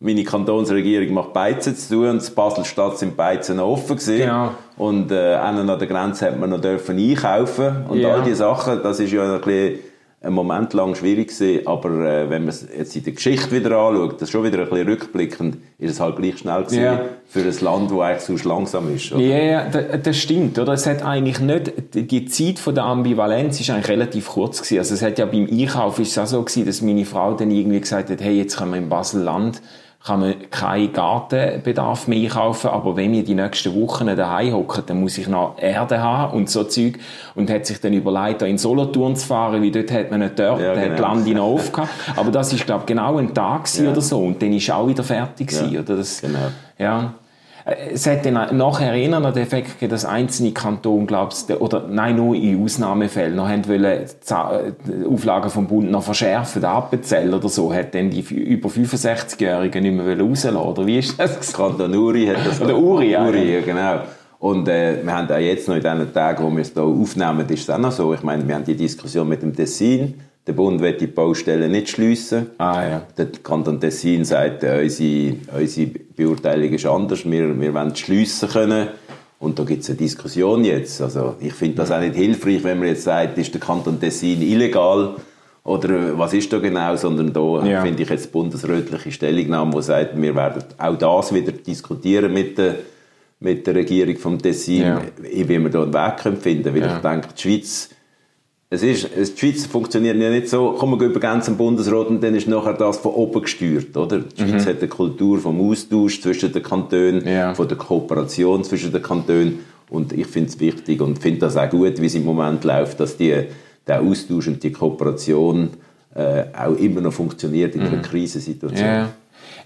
Meine 0.00 0.24
Kantonsregierung 0.24 1.14
macht 1.14 1.32
Beizen 1.32 1.76
zu 1.76 1.94
tun 1.94 2.08
und 2.08 2.28
in 2.28 2.34
Basel-Stadt 2.34 2.98
sind 2.98 3.16
Beizen 3.16 3.58
noch 3.58 3.68
offen 3.68 3.94
gewesen. 3.96 4.18
Genau. 4.18 4.50
Und 4.76 5.12
äh, 5.12 5.34
an 5.34 5.64
der 5.64 5.76
Grenze 5.86 6.26
hat 6.26 6.40
man 6.40 6.50
noch 6.50 6.60
dürfen 6.60 6.98
einkaufen 6.98 7.84
und 7.88 7.98
Ja. 8.00 8.14
all 8.16 8.22
diese 8.24 8.36
Sachen. 8.38 8.82
Das 8.82 8.98
ist 8.98 9.12
ja 9.12 9.22
ein 9.36 9.40
bisschen 9.42 9.78
einen 10.22 10.34
Moment 10.34 10.72
lang 10.72 10.94
schwierig 10.94 11.28
gewesen, 11.36 11.66
aber 11.66 11.88
äh, 11.90 12.30
wenn 12.30 12.42
man 12.42 12.50
es 12.50 12.66
jetzt 12.76 12.94
in 12.94 13.02
der 13.04 13.12
Geschichte 13.14 13.50
wieder 13.50 13.76
anschaut, 13.76 14.14
das 14.14 14.22
ist 14.22 14.30
schon 14.30 14.44
wieder 14.44 14.58
ein 14.60 14.68
bisschen 14.70 14.88
rückblickend, 14.88 15.56
ist 15.78 15.90
es 15.92 16.00
halt 16.00 16.16
gleich 16.16 16.38
schnell 16.38 16.62
gewesen 16.62 16.82
Ja. 16.82 17.00
für 17.26 17.40
ein 17.40 17.56
Land, 17.60 17.90
das 17.90 17.98
eigentlich 17.98 18.20
sonst 18.22 18.44
langsam 18.44 18.94
ist. 18.94 19.10
Ja, 19.10 19.18
ja, 19.18 19.68
da- 19.68 19.96
das 19.96 20.16
stimmt, 20.16 20.58
oder? 20.58 20.74
Es 20.74 20.86
hat 20.86 21.02
eigentlich 21.04 21.40
nicht, 21.40 21.72
die- 21.94 22.24
Zeit 22.26 22.58
von 22.60 22.74
der 22.74 22.84
Ambivalenz 22.84 23.58
ist 23.60 23.70
eigentlich 23.70 23.88
relativ 23.88 24.28
kurz 24.28 24.62
gewesen. 24.62 24.78
Also 24.78 24.94
es 24.94 25.02
hat 25.02 25.18
ja 25.18 25.26
beim 25.26 25.48
Einkauf 25.50 25.98
ist 25.98 26.12
es 26.12 26.18
auch 26.18 26.26
so 26.26 26.42
gewesen, 26.42 26.66
dass 26.66 26.82
meine 26.82 27.04
Frau 27.04 27.34
dann 27.34 27.50
irgendwie 27.50 27.80
gesagt 27.80 28.08
hat, 28.10 28.20
hey, 28.20 28.38
jetzt 28.38 28.56
können 28.56 28.70
wir 28.72 28.78
im 28.78 28.88
Basel-Land 28.88 29.60
kann 30.04 30.18
man 30.20 30.34
keinen 30.50 30.92
Gartenbedarf 30.92 32.08
mehr 32.08 32.22
einkaufen, 32.24 32.70
aber 32.70 32.96
wenn 32.96 33.12
wir 33.12 33.22
die 33.22 33.34
nächsten 33.34 33.80
Wochen 33.80 34.06
daheim 34.16 34.52
hocken, 34.52 34.82
dann 34.86 35.00
muss 35.00 35.16
ich 35.16 35.28
noch 35.28 35.54
Erde 35.58 36.00
haben 36.02 36.36
und 36.36 36.50
so 36.50 36.64
Zeug. 36.64 36.98
Und 37.36 37.48
hat 37.50 37.66
sich 37.66 37.80
dann 37.80 37.92
überlegt, 37.92 38.42
da 38.42 38.46
in 38.46 38.58
Solothurn 38.58 39.14
zu 39.14 39.26
fahren, 39.26 39.62
wie 39.62 39.70
dort 39.70 39.92
hat 39.92 40.10
man 40.10 40.20
nicht 40.20 40.38
dort, 40.38 40.60
Ja, 40.60 40.70
hat 40.70 40.82
genau. 40.82 40.94
die 40.96 41.00
Lande 41.02 41.34
noch 41.34 41.44
aufgehabt. 41.54 41.90
Aber 42.16 42.30
das 42.32 42.52
ist, 42.52 42.66
glaube 42.66 42.80
ich, 42.80 42.86
genau 42.86 43.16
ein 43.18 43.32
Tag 43.32 43.68
Ja. 43.78 43.90
oder 43.90 44.00
so. 44.00 44.18
Und 44.18 44.42
dann 44.42 44.52
ist 44.52 44.70
auch 44.70 44.88
wieder 44.88 45.04
fertig 45.04 45.46
gewesen, 45.48 45.70
Ja, 45.72 45.80
oder? 45.80 45.96
Das, 45.96 46.20
genau. 46.20 46.38
ja. 46.78 47.14
Äh, 47.64 47.92
Es 47.92 48.06
hat 48.06 48.24
dann 48.24 48.56
nachher 48.56 48.92
eher 48.94 49.20
noch 49.20 49.32
den 49.32 49.42
Effekt 49.42 49.74
gegeben, 49.74 49.90
dass 49.90 50.04
einzelne 50.04 50.52
Kantone, 50.52 51.06
glaubst 51.06 51.50
oder 51.50 51.86
nein, 51.88 52.16
nur 52.16 52.34
in 52.34 52.62
Ausnahmefällen, 52.62 53.36
noch 53.36 53.48
haben 53.48 53.66
wollen, 53.68 54.06
die 54.06 54.92
die 54.92 55.06
Auflagen 55.06 55.50
vom 55.50 55.66
Bund 55.66 55.90
noch 55.90 56.02
verschärfen, 56.02 56.62
der 56.62 56.70
Appenzell 56.70 57.32
oder 57.34 57.48
so, 57.48 57.72
hat 57.72 57.94
dann 57.94 58.10
die 58.10 58.20
über 58.20 58.68
65-Jährigen 58.68 59.82
nicht 59.82 59.94
mehr 59.94 60.18
rauslassen, 60.18 60.56
oder 60.56 60.86
wie 60.86 60.98
ist 60.98 61.18
das? 61.18 61.34
gewesen? 61.34 61.52
Kanton 61.56 61.94
Uri 61.94 62.26
hat 62.26 62.46
das 62.46 62.60
Oder 62.60 62.76
Uri, 62.78 63.10
ja, 63.10 63.26
Uri, 63.26 63.54
ja, 63.54 63.60
genau. 63.60 64.00
Und 64.38 64.66
äh, 64.68 64.96
wir 65.04 65.12
haben 65.12 65.30
auch 65.30 65.38
jetzt 65.38 65.68
noch 65.68 65.76
in 65.76 65.82
diesen 65.82 66.12
Tagen, 66.12 66.42
wo 66.42 66.50
wir 66.50 66.62
es 66.62 66.72
hier 66.72 66.82
aufnehmen, 66.82 67.48
ist 67.48 67.62
es 67.62 67.70
auch 67.70 67.78
noch 67.78 67.92
so. 67.92 68.12
Ich 68.12 68.24
meine, 68.24 68.46
wir 68.46 68.56
haben 68.56 68.64
die 68.64 68.74
Diskussion 68.74 69.28
mit 69.28 69.40
dem 69.40 69.54
Tessin. 69.54 70.14
Der 70.46 70.54
Bund 70.54 70.80
will 70.80 70.94
die 70.94 71.06
Baustellen 71.06 71.70
nicht 71.70 71.88
schliessen. 71.88 72.46
Ah, 72.58 72.82
ja. 72.84 73.02
Der 73.16 73.26
Kanton 73.44 73.80
Tessin 73.80 74.24
sagt, 74.24 74.64
äh, 74.64 74.80
unsere, 74.82 75.34
unsere 75.56 75.86
Beurteilung 76.16 76.70
ist 76.72 76.84
anders. 76.86 77.24
Wir, 77.30 77.60
wir 77.60 77.72
wollen 77.74 77.94
schliessen 77.94 78.48
können. 78.48 78.88
Und 79.38 79.58
da 79.58 79.64
gibt 79.64 79.82
es 79.82 79.88
eine 79.90 79.98
Diskussion 79.98 80.64
jetzt. 80.64 81.00
Also 81.00 81.36
ich 81.40 81.52
finde 81.54 81.76
das 81.76 81.90
auch 81.92 82.00
nicht 82.00 82.16
hilfreich, 82.16 82.62
wenn 82.64 82.78
man 82.80 82.88
jetzt 82.88 83.04
sagt, 83.04 83.38
ist 83.38 83.52
der 83.54 83.60
Kanton 83.60 84.00
Tessin 84.00 84.42
illegal 84.42 85.14
oder 85.64 85.90
äh, 85.90 86.18
was 86.18 86.32
ist 86.34 86.52
da 86.52 86.58
genau, 86.58 86.96
sondern 86.96 87.32
da 87.32 87.64
Ja. 87.64 87.82
finde 87.82 88.02
ich 88.02 88.08
jetzt 88.10 88.32
bundesrätliche 88.32 89.12
Stellungnahme, 89.12 89.72
die 89.76 89.82
sagt, 89.82 90.20
wir 90.20 90.34
werden 90.34 90.64
auch 90.78 90.96
das 90.98 91.32
wieder 91.32 91.52
diskutieren 91.52 92.32
mit 92.32 92.58
der, 92.58 92.76
mit 93.38 93.64
der 93.66 93.76
Regierung 93.76 94.16
vom 94.16 94.38
Tessin, 94.42 94.82
Ja. 94.82 95.02
wie 95.20 95.48
wir 95.48 95.68
da 95.70 95.82
einen 95.84 95.94
Weg 95.94 96.20
finden 96.40 96.62
können. 96.64 96.74
Weil 96.74 96.82
Ja. 96.82 96.96
ich 96.96 97.02
denke, 97.02 97.28
die 97.36 97.40
Schweiz 97.42 97.90
es 98.74 98.82
ist, 98.82 99.10
die 99.14 99.38
Schweiz 99.38 99.66
funktioniert 99.66 100.16
ja 100.16 100.30
nicht 100.30 100.48
so, 100.48 100.74
komm, 100.78 100.98
wir 100.98 101.10
gehen 101.20 101.40
den 101.46 101.56
Bundesrat 101.58 102.06
und 102.06 102.22
dann 102.22 102.34
ist 102.34 102.48
nachher 102.48 102.72
das 102.72 102.96
von 102.96 103.12
oben 103.12 103.42
gesteuert, 103.42 103.94
oder? 103.96 104.20
Die 104.20 104.40
Schweiz 104.42 104.66
hat 104.66 104.78
eine 104.78 104.88
Kultur 104.88 105.38
vom 105.38 105.60
Austausch 105.60 106.22
zwischen 106.22 106.52
den 106.52 106.62
Kantonen, 106.62 107.22
Mhm. 107.22 107.28
Ja. 107.28 107.54
von 107.54 107.68
der 107.68 107.76
Kooperation 107.76 108.64
zwischen 108.64 108.90
den 108.90 109.02
Kantonen 109.02 109.58
und 109.90 110.14
ich 110.14 110.26
finde 110.26 110.48
es 110.48 110.58
wichtig 110.58 111.02
und 111.02 111.18
finde 111.18 111.40
das 111.40 111.58
auch 111.58 111.68
gut, 111.68 112.00
wie 112.00 112.06
es 112.06 112.14
im 112.14 112.24
Moment 112.24 112.64
läuft, 112.64 112.98
dass 112.98 113.18
die, 113.18 113.44
der 113.86 114.00
Austausch 114.00 114.48
und 114.48 114.62
die 114.62 114.72
Kooperation 114.72 115.68
äh, 116.14 116.44
auch 116.58 116.76
immer 116.78 117.02
noch 117.02 117.12
funktioniert 117.12 117.74
in 117.74 117.82
einer 117.82 118.00
Krisensituation. 118.00 118.88
Mhm. 118.88 118.94
Ja. 118.94 119.08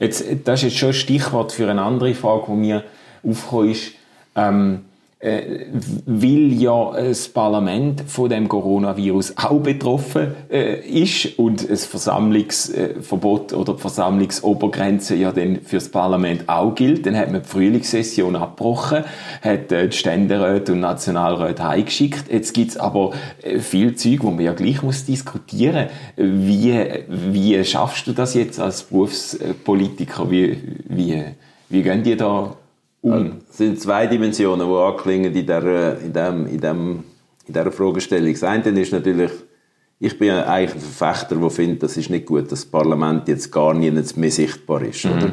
Jetzt, 0.00 0.24
das 0.44 0.60
ist 0.60 0.64
jetzt 0.70 0.78
schon 0.78 0.88
ein 0.88 0.94
Stichwort 0.94 1.52
für 1.52 1.70
eine 1.70 1.82
andere 1.82 2.12
Frage, 2.14 2.46
die 2.48 2.56
mir 2.56 2.82
aufgekommen 3.22 3.70
ist. 3.70 3.92
Ähm, 4.34 4.80
äh, 5.18 5.66
weil 6.04 6.52
ja 6.52 6.92
das 6.92 7.28
Parlament 7.28 8.02
von 8.06 8.28
dem 8.28 8.48
Coronavirus 8.48 9.34
auch 9.38 9.60
betroffen 9.60 10.34
äh, 10.50 10.80
ist 10.86 11.38
und 11.38 11.70
das 11.70 11.86
Versammlungsverbot 11.86 13.54
oder 13.54 13.72
die 13.72 13.80
Versammlungsobergrenze 13.80 15.14
ja 15.14 15.32
dann 15.32 15.62
für 15.62 15.76
das 15.76 15.88
Parlament 15.88 16.48
auch 16.50 16.74
gilt, 16.74 17.06
dann 17.06 17.16
hat 17.16 17.32
man 17.32 17.42
die 17.42 17.48
Frühlingssession 17.48 18.36
abgebrochen, 18.36 19.04
hat 19.40 19.72
äh, 19.72 19.88
die 19.88 19.96
Ständeräte 19.96 20.72
und 20.72 20.80
Nationalräte 20.80 21.64
heimgeschickt. 21.64 22.30
Jetzt 22.30 22.52
gibt's 22.52 22.76
aber 22.76 23.12
äh, 23.42 23.60
viel 23.60 23.94
Zeug, 23.94 24.18
wo 24.22 24.30
man 24.30 24.44
ja 24.44 24.52
gleich 24.52 24.82
muss 24.82 25.06
diskutieren. 25.06 25.86
Wie 26.16 26.74
wie 27.08 27.64
schaffst 27.64 28.06
du 28.06 28.12
das 28.12 28.34
jetzt 28.34 28.60
als 28.60 28.82
Berufspolitiker? 28.82 30.30
Wie 30.30 30.58
wie 30.88 31.24
wie 31.70 31.82
gehen 31.82 32.02
die 32.02 32.16
da 32.16 32.54
um? 33.12 33.32
Es 33.50 33.56
sind 33.58 33.80
zwei 33.80 34.06
Dimensionen, 34.06 34.66
die 34.66 34.74
anklingen 34.74 35.34
in 35.34 35.46
dieser, 35.46 35.98
in 36.00 36.12
dem, 36.12 36.46
in 36.46 36.60
dem, 36.60 37.04
in 37.46 37.54
dieser 37.54 37.72
Fragestellung. 37.72 38.32
Das 38.32 38.42
eine 38.42 38.80
ist 38.80 38.92
natürlich, 38.92 39.30
ich 39.98 40.18
bin 40.18 40.30
eigentlich 40.30 40.74
ein 40.74 40.80
Verfechter, 40.80 41.36
der 41.36 41.50
findet, 41.50 41.82
das 41.82 41.96
ist 41.96 42.10
nicht 42.10 42.26
gut, 42.26 42.44
dass 42.44 42.60
das 42.60 42.66
Parlament 42.66 43.28
jetzt 43.28 43.50
gar 43.50 43.72
nicht 43.74 44.16
mehr 44.16 44.30
sichtbar 44.30 44.82
ist. 44.82 45.04
Oder? 45.06 45.32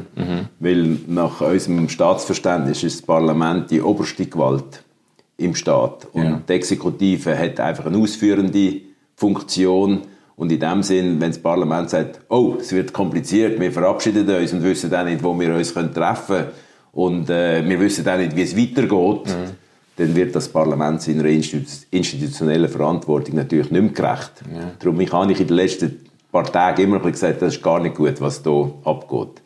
Weil 0.59 0.99
nach 1.07 1.41
unserem 1.41 1.89
Staatsverständnis 1.89 2.83
ist 2.83 2.99
das 2.99 3.05
Parlament 3.05 3.71
die 3.71 3.81
oberste 3.81 4.25
Gewalt 4.25 4.83
im 5.37 5.55
Staat. 5.55 6.07
Und 6.13 6.23
Ja. 6.23 6.41
die 6.47 6.53
Exekutive 6.53 7.37
hat 7.37 7.59
einfach 7.59 7.87
eine 7.87 7.97
ausführende 7.97 8.81
Funktion. 9.15 10.01
Und 10.35 10.51
in 10.51 10.59
dem 10.59 10.81
Sinn, 10.81 11.19
wenn 11.21 11.29
das 11.31 11.39
Parlament 11.39 11.89
sagt, 11.89 12.21
oh, 12.29 12.55
es 12.59 12.71
wird 12.71 12.91
kompliziert, 12.93 13.59
wir 13.59 13.71
verabschieden 13.71 14.27
uns 14.29 14.53
und 14.53 14.63
wissen 14.63 14.93
auch 14.93 15.03
nicht, 15.05 15.23
wo 15.23 15.37
wir 15.39 15.53
uns 15.53 15.73
treffen 15.73 15.93
können 15.93 16.47
und 16.93 17.29
äh, 17.29 17.67
wir 17.67 17.79
wissen 17.79 18.07
auch 18.07 18.17
nicht, 18.17 18.35
wie 18.35 18.43
es 18.43 18.55
weitergeht, 18.57 19.35
dann 19.97 20.15
wird 20.15 20.35
das 20.35 20.47
Parlament 20.47 21.01
seiner 21.01 21.25
institu- 21.25 21.85
institutionellen 21.91 22.69
Verantwortung 22.69 23.35
natürlich 23.35 23.69
nicht 23.69 23.81
mehr 23.81 23.91
gerecht. 23.91 24.31
Darum 24.79 24.99
ich 25.01 25.11
habe 25.11 25.31
ich 25.31 25.39
in 25.41 25.47
den 25.47 25.55
letzten 25.55 26.05
paar 26.31 26.51
Tagen 26.51 26.83
immer 26.83 26.99
gesagt, 26.99 27.41
das 27.41 27.55
ist 27.55 27.63
gar 27.63 27.79
nicht 27.79 27.95
gut, 27.95 28.19
was 28.19 28.41
hier 28.43 28.73
abgeht. 28.85 29.41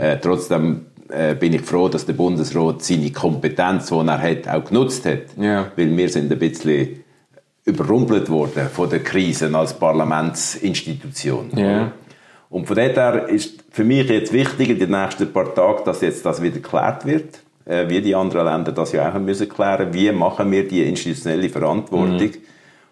Äh, 0.00 0.18
trotzdem 0.20 0.86
äh, 1.08 1.34
bin 1.34 1.52
ich 1.52 1.62
froh, 1.62 1.88
dass 1.88 2.04
der 2.04 2.14
Bundesrat 2.14 2.82
seine 2.82 3.10
Kompetenz, 3.10 3.86
die 3.86 3.94
er 3.94 4.20
hat, 4.20 4.48
auch 4.48 4.64
genutzt 4.64 5.06
hat. 5.06 5.36
Ja. 5.40 5.70
Weil 5.76 5.96
wir 5.96 6.08
sind 6.08 6.32
ein 6.32 6.38
bisschen 6.38 7.04
überrumpelt 7.64 8.28
worden 8.28 8.68
von 8.72 8.90
der 8.90 9.04
Krisen 9.04 9.54
als 9.54 9.72
Parlamentsinstitution. 9.74 11.50
Ja. 11.54 11.92
Und 12.52 12.66
von 12.66 12.76
dort 12.76 12.96
her 12.96 13.28
ist 13.28 13.64
für 13.70 13.82
mich 13.82 14.10
jetzt 14.10 14.30
wichtig 14.30 14.68
in 14.68 14.78
den 14.78 14.90
nächsten 14.90 15.32
paar 15.32 15.54
Tagen, 15.54 15.84
dass 15.86 16.02
jetzt 16.02 16.26
das 16.26 16.42
wieder 16.42 16.56
geklärt 16.56 17.06
wird, 17.06 17.40
äh, 17.64 17.88
wie 17.88 18.02
die 18.02 18.14
anderen 18.14 18.44
Länder 18.44 18.72
das 18.72 18.92
ja 18.92 19.08
auch 19.08 19.14
haben 19.14 19.24
müssen 19.24 19.48
klären. 19.48 19.94
Wie 19.94 20.12
machen 20.12 20.52
wir 20.52 20.68
die 20.68 20.82
institutionelle 20.82 21.48
Verantwortung? 21.48 22.28
Mhm. 22.28 22.36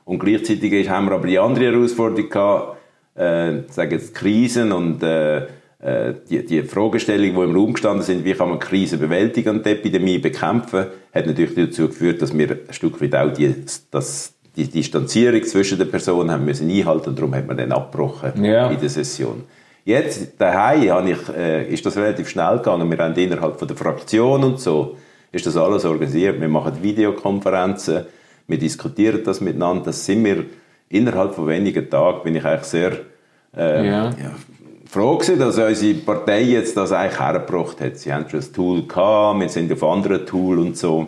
Und 0.06 0.18
gleichzeitig 0.18 0.72
ist, 0.72 0.88
haben 0.88 1.10
wir 1.10 1.12
aber 1.12 1.26
die 1.26 1.38
andere 1.38 1.66
Herausforderung 1.66 2.30
gehabt, 2.30 2.78
äh, 3.16 3.58
sagen 3.68 3.90
jetzt 3.90 4.14
Krisen 4.14 4.72
und 4.72 5.02
äh, 5.02 5.42
äh, 5.80 6.14
die, 6.30 6.46
die 6.46 6.62
Fragestellungen, 6.62 7.34
die 7.34 7.42
im 7.42 7.54
Raum 7.54 7.74
gestanden 7.74 8.02
sind, 8.02 8.24
wie 8.24 8.32
kann 8.32 8.48
man 8.48 8.60
Krisen 8.60 8.98
bewältigen 8.98 9.56
und 9.56 9.66
die 9.66 9.72
Epidemie 9.72 10.18
bekämpfen, 10.18 10.86
hat 11.14 11.26
natürlich 11.26 11.54
dazu 11.54 11.88
geführt, 11.88 12.22
dass 12.22 12.36
wir 12.36 12.50
ein 12.50 12.72
Stück 12.72 12.98
weit 13.02 13.14
auch 13.14 13.30
die, 13.30 13.54
das, 13.90 14.32
die 14.56 14.68
Distanzierung 14.68 15.42
zwischen 15.44 15.78
den 15.78 15.90
Personen 15.90 16.30
haben 16.30 16.44
müssen 16.44 16.68
einhalten 16.70 17.10
und 17.10 17.18
darum 17.18 17.34
hat 17.34 17.46
man 17.46 17.56
dann 17.56 17.72
abgebrochen 17.72 18.44
Ja. 18.44 18.70
in 18.70 18.80
der 18.80 18.88
Session. 18.88 19.44
Jetzt, 19.84 20.40
daheim, 20.40 20.90
habe 20.90 21.10
ich, 21.10 21.28
äh, 21.36 21.72
ist 21.72 21.84
das 21.86 21.96
relativ 21.96 22.28
schnell 22.28 22.56
gegangen. 22.58 22.90
Wir 22.90 22.98
haben 22.98 23.14
innerhalb 23.14 23.58
von 23.58 23.66
der 23.68 23.76
Fraktion 23.76 24.44
und 24.44 24.60
so, 24.60 24.96
ist 25.32 25.46
das 25.46 25.56
alles 25.56 25.84
organisiert. 25.84 26.40
Wir 26.40 26.48
machen 26.48 26.82
Videokonferenzen, 26.82 28.04
wir 28.46 28.58
diskutieren 28.58 29.22
das 29.24 29.40
miteinander. 29.40 29.84
Das 29.86 30.04
sind 30.04 30.24
wir 30.24 30.44
innerhalb 30.88 31.34
von 31.34 31.46
wenigen 31.48 31.88
Tagen, 31.88 32.22
bin 32.24 32.34
ich 32.36 32.44
eigentlich 32.44 32.64
sehr, 32.64 32.92
äh, 33.56 33.86
Ja. 33.86 34.04
ja, 34.10 34.32
froh 34.88 35.16
gewesen, 35.16 35.38
dass 35.38 35.56
unsere 35.56 35.94
Partei 36.00 36.42
jetzt 36.42 36.76
das 36.76 36.92
eigentlich 36.92 37.20
hergebracht 37.20 37.80
hat. 37.80 37.96
Sie 37.96 38.12
haben 38.12 38.28
schon 38.28 38.40
ein 38.40 38.52
Tool 38.52 38.82
gehabt, 38.86 39.40
wir 39.40 39.48
sind 39.48 39.72
auf 39.72 39.82
anderen 39.84 40.26
Tool 40.26 40.58
und 40.58 40.76
so. 40.76 41.06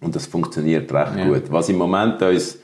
Und 0.00 0.14
das 0.14 0.26
funktioniert 0.26 0.92
recht 0.92 1.16
gut. 1.26 1.42
Was 1.50 1.68
im 1.68 1.76
Moment 1.76 2.22
uns 2.22 2.58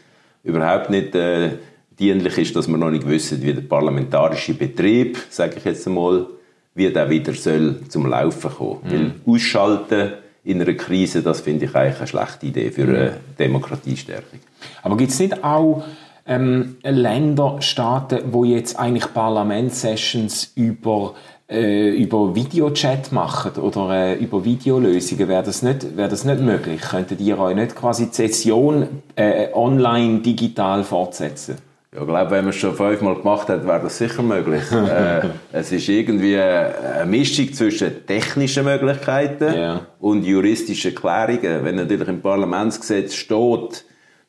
überhaupt 0.44 0.90
nicht 0.90 1.14
äh, 1.14 1.50
dienlich 1.98 2.38
ist, 2.38 2.54
dass 2.54 2.68
wir 2.68 2.76
noch 2.76 2.90
nicht 2.90 3.08
wissen, 3.08 3.42
wie 3.42 3.52
der 3.52 3.62
parlamentarische 3.62 4.54
Betrieb, 4.54 5.18
sage 5.30 5.54
ich 5.56 5.64
jetzt 5.64 5.86
einmal, 5.86 6.26
wie 6.74 6.92
der 6.92 7.08
wieder 7.08 7.32
soll 7.32 7.80
zum 7.88 8.06
Laufen 8.06 8.50
kommen. 8.50 8.80
Weil 8.84 9.34
ausschalten 9.34 10.12
in 10.44 10.60
einer 10.60 10.74
Krise, 10.74 11.22
das 11.22 11.40
finde 11.40 11.64
ich 11.64 11.74
eigentlich 11.74 11.98
eine 11.98 12.06
schlechte 12.06 12.46
Idee 12.46 12.70
für 12.70 12.82
eine 12.82 13.16
Demokratiestärkung. 13.38 14.40
Aber 14.82 14.96
gibt 14.96 15.10
es 15.10 15.18
nicht 15.18 15.42
auch 15.42 15.84
ähm, 16.26 16.76
Länder, 16.82 17.58
Staaten, 17.60 18.20
wo 18.32 18.44
jetzt 18.44 18.78
eigentlich 18.78 19.12
Parlamentssessions 19.12 20.52
über 20.54 21.14
äh, 21.48 21.90
über 21.90 22.34
Videochat 22.34 23.12
machen 23.12 23.60
oder 23.60 23.90
äh, 23.90 24.14
über 24.14 24.44
Videolösungen, 24.44 25.28
wäre 25.28 25.42
das 25.42 25.62
nicht, 25.62 25.96
wäre 25.96 26.08
das 26.08 26.24
nicht 26.24 26.40
möglich? 26.40 26.80
Könntet 26.80 27.20
ihr 27.20 27.38
euch 27.38 27.54
nicht 27.54 27.76
quasi 27.76 28.06
die 28.08 28.14
Session 28.14 28.88
äh, 29.16 29.48
online 29.52 30.20
digital 30.20 30.84
fortsetzen? 30.84 31.56
Ja, 31.94 32.00
ich 32.00 32.06
glaube, 32.08 32.30
wenn 32.32 32.44
man 32.44 32.50
es 32.50 32.56
schon 32.56 32.74
fünfmal 32.74 33.14
gemacht 33.14 33.48
hat, 33.48 33.66
wäre 33.66 33.80
das 33.82 33.98
sicher 33.98 34.22
möglich. 34.22 34.62
äh, 34.72 35.28
es 35.52 35.70
ist 35.70 35.88
irgendwie 35.88 36.36
eine 36.38 37.04
Mischung 37.06 37.52
zwischen 37.52 38.04
technischen 38.06 38.64
Möglichkeiten 38.64 39.54
Ja. 39.54 39.80
und 40.00 40.24
juristischen 40.24 40.94
Klärungen. 40.94 41.62
Wenn 41.64 41.76
natürlich 41.76 42.08
im 42.08 42.20
Parlamentsgesetz 42.20 43.14
steht, 43.14 43.84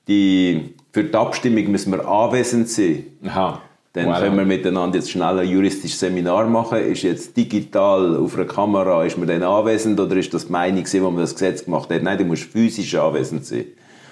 die, 0.08 0.76
für 0.92 1.06
die 1.06 1.16
Abstimmung 1.16 1.72
müssen 1.72 1.92
wir 1.92 2.08
anwesend 2.08 2.70
sein, 2.70 3.06
Aha. 3.26 3.62
Dann 3.96 4.08
Voilà. 4.10 4.20
können 4.20 4.38
wir 4.38 4.46
miteinander 4.46 4.98
jetzt 4.98 5.10
schnell 5.10 5.40
ein 5.40 5.48
juristisches 5.48 6.00
Seminar 6.00 6.48
machen. 6.48 6.80
Ist 6.80 7.04
jetzt 7.04 7.36
digital 7.38 8.18
auf 8.18 8.36
einer 8.36 8.46
Kamera, 8.46 9.06
ist 9.06 9.18
man 9.18 9.28
dann 9.28 9.42
anwesend 9.42 9.98
oder 10.00 10.18
ist 10.18 10.34
das 10.34 10.48
die 10.48 10.52
Meinung, 10.52 10.84
gewesen, 10.84 11.02
wo 11.02 11.10
man 11.10 11.22
das 11.22 11.34
Gesetz 11.34 11.64
gemacht 11.64 11.90
hat? 11.90 12.04
Nein, 12.04 12.18
du 12.18 12.26
musst 12.26 12.44
physisch 12.44 12.94
anwesend 12.96 13.46
sein. 13.46 13.66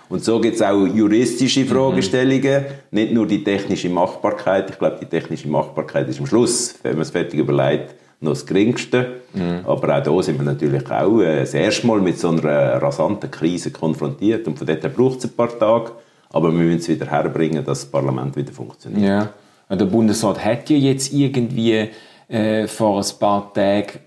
Und 0.08 0.24
so 0.24 0.40
gibt 0.40 0.56
es 0.56 0.62
auch 0.62 0.86
juristische 0.86 1.66
Fragestellungen, 1.66 2.66
nicht 2.92 3.14
nur 3.14 3.26
die 3.28 3.44
technische 3.44 3.90
Machbarkeit. 3.90 4.70
Ich 4.70 4.80
glaube, 4.80 4.98
die 5.02 5.06
technische 5.06 5.48
Machbarkeit 5.50 6.08
ist 6.08 6.20
am 6.20 6.28
Schluss, 6.28 6.76
wenn 6.84 6.94
man 6.94 7.02
es 7.02 7.10
fertig 7.10 7.40
überlegt, 7.40 7.96
noch 8.22 8.32
das 8.32 8.46
Geringste. 8.46 9.22
Aber 9.66 9.98
auch 9.98 10.04
da 10.04 10.24
sind 10.24 10.38
wir 10.40 10.46
natürlich 10.46 10.90
auch 10.90 11.20
äh, 11.20 11.40
das 11.42 11.54
erste 11.54 11.88
Mal 11.88 12.00
mit 12.00 12.18
so 12.20 12.30
einer 12.30 12.82
rasanten 12.82 13.30
Krise 13.32 13.72
konfrontiert. 13.72 14.48
Und 14.48 14.58
von 14.58 14.66
dort 14.68 14.82
her 14.84 14.90
braucht 14.90 15.20
es 15.20 15.26
ein 15.26 15.32
paar 15.32 15.58
Tage. 15.60 15.92
Aber 16.30 16.52
wir 16.52 16.60
müssen 16.64 16.80
es 16.80 16.88
wieder 16.90 17.08
herbringen, 17.08 17.66
dass 17.66 17.82
das 17.82 17.86
Parlament 17.92 18.36
wieder 18.38 18.54
funktioniert. 18.54 19.04
Ja. 19.04 19.30
Der 19.76 19.86
Bundesrat 19.86 20.44
hat 20.44 20.70
ja 20.70 20.78
jetzt 20.78 21.14
irgendwie 21.14 21.90
äh, 22.28 22.68
vor 22.68 23.00
ein 23.00 23.20
paar 23.20 23.54
Tagen 23.54 24.00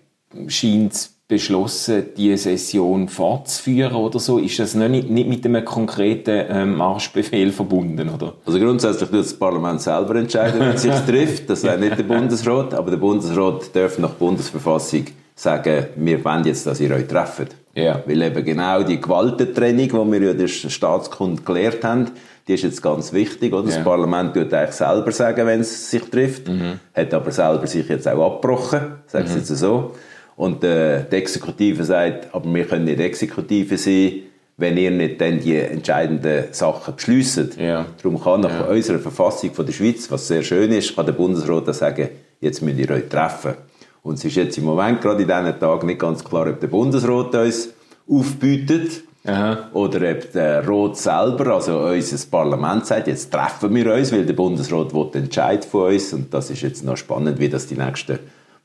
scheint 0.48 1.10
beschlossen, 1.28 2.06
die 2.16 2.36
Session 2.36 3.08
fortzuführen 3.08 3.94
oder 3.94 4.20
so. 4.20 4.38
Ist 4.38 4.58
das 4.58 4.74
noch 4.74 4.88
nicht, 4.88 5.10
nicht 5.10 5.28
mit 5.28 5.44
einem 5.44 5.64
konkreten 5.64 6.46
ähm, 6.48 6.76
Marschbefehl 6.76 7.50
verbunden, 7.50 8.08
oder? 8.08 8.34
Also 8.46 8.60
grundsätzlich 8.60 9.10
tut 9.10 9.18
das 9.18 9.34
Parlament 9.34 9.80
selber 9.80 10.14
entscheiden, 10.16 10.60
wenn 10.60 10.70
es 10.70 10.82
sich 10.82 10.94
trifft. 11.06 11.50
Das 11.50 11.64
wäre 11.64 11.78
nicht 11.78 11.98
der 11.98 12.04
Bundesrat. 12.04 12.74
Aber 12.74 12.90
der 12.90 12.98
Bundesrat 12.98 13.74
darf 13.74 13.98
nach 13.98 14.10
Bundesverfassung 14.10 15.06
sagen, 15.34 15.86
wir 15.96 16.24
wollen 16.24 16.44
jetzt, 16.44 16.66
dass 16.66 16.80
ihr 16.80 16.94
euch 16.94 17.08
trefft. 17.08 17.56
Ja. 17.74 18.02
Weil 18.06 18.22
eben 18.22 18.44
genau 18.44 18.82
die 18.84 19.00
Gewaltentrennung, 19.00 19.88
die 19.88 20.12
wir 20.20 20.28
ja 20.28 20.32
der 20.32 20.48
Staatskunde 20.48 21.42
gelehrt 21.42 21.84
haben, 21.84 22.12
die 22.46 22.54
ist 22.54 22.62
jetzt 22.62 22.82
ganz 22.82 23.12
wichtig. 23.12 23.52
Oder? 23.52 23.68
Ja. 23.68 23.76
Das 23.76 23.84
Parlament 23.84 24.34
tut 24.34 24.52
eigentlich 24.52 24.76
selber 24.76 25.12
sagen, 25.12 25.46
wenn 25.46 25.60
es 25.60 25.90
sich 25.90 26.02
trifft. 26.02 26.48
Hat 26.94 27.14
aber 27.14 27.30
selber 27.30 27.66
sich 27.66 27.88
jetzt 27.88 28.06
auch 28.06 28.34
abgebrochen, 28.34 28.80
sage 29.06 29.26
ich 29.28 29.34
jetzt 29.34 29.48
so. 29.48 29.94
Und 30.36 30.62
äh, 30.64 31.04
die 31.10 31.16
Exekutive 31.16 31.82
sagt, 31.82 32.34
aber 32.34 32.52
wir 32.52 32.66
können 32.66 32.84
nicht 32.84 33.00
Exekutive 33.00 33.78
sein, 33.78 34.12
wenn 34.58 34.76
ihr 34.76 34.90
nicht 34.90 35.20
dann 35.20 35.40
die 35.40 35.56
entscheidenden 35.56 36.44
Sachen 36.52 36.94
beschließt. 36.94 37.58
Ja. 37.58 37.86
Darum 38.02 38.22
kann 38.22 38.42
nach 38.42 38.68
unserer 38.68 38.98
Verfassung 38.98 39.52
von 39.52 39.66
der 39.66 39.72
Schweiz, 39.72 40.10
was 40.10 40.28
sehr 40.28 40.42
schön 40.42 40.72
ist, 40.72 40.94
kann 40.94 41.06
der 41.06 41.12
Bundesrat 41.12 41.74
sagen, 41.74 42.08
jetzt 42.40 42.62
müsst 42.62 42.78
ihr 42.78 42.90
euch 42.90 43.08
treffen. 43.08 43.54
Und 44.02 44.14
es 44.14 44.24
ist 44.24 44.36
jetzt 44.36 44.56
im 44.56 44.64
Moment 44.64 45.00
gerade 45.00 45.22
in 45.22 45.28
diesen 45.28 45.58
Tagen 45.58 45.86
nicht 45.86 45.98
ganz 45.98 46.24
klar, 46.24 46.46
ob 46.48 46.60
der 46.60 46.68
Bundesrat 46.68 47.34
uns 47.34 47.70
aufbietet 48.08 49.02
Aha. 49.26 49.68
oder 49.72 50.10
ob 50.12 50.32
der 50.32 50.66
Rat 50.68 50.96
selber, 50.96 51.54
also 51.54 51.78
unser 51.80 52.26
Parlament 52.30 52.86
sagt, 52.86 53.08
jetzt 53.08 53.32
treffen 53.32 53.74
wir 53.74 53.92
uns, 53.94 54.12
weil 54.12 54.24
der 54.26 54.34
Bundesrat 54.34 54.94
will 54.94 55.10
den 55.12 55.24
Entscheid 55.24 55.64
von 55.64 55.92
uns 55.92 56.12
und 56.12 56.32
das 56.32 56.50
ist 56.50 56.62
jetzt 56.62 56.84
noch 56.84 56.96
spannend, 56.96 57.38
wie 57.38 57.48
das 57.48 57.66
die 57.66 57.76
nächsten 57.76 58.18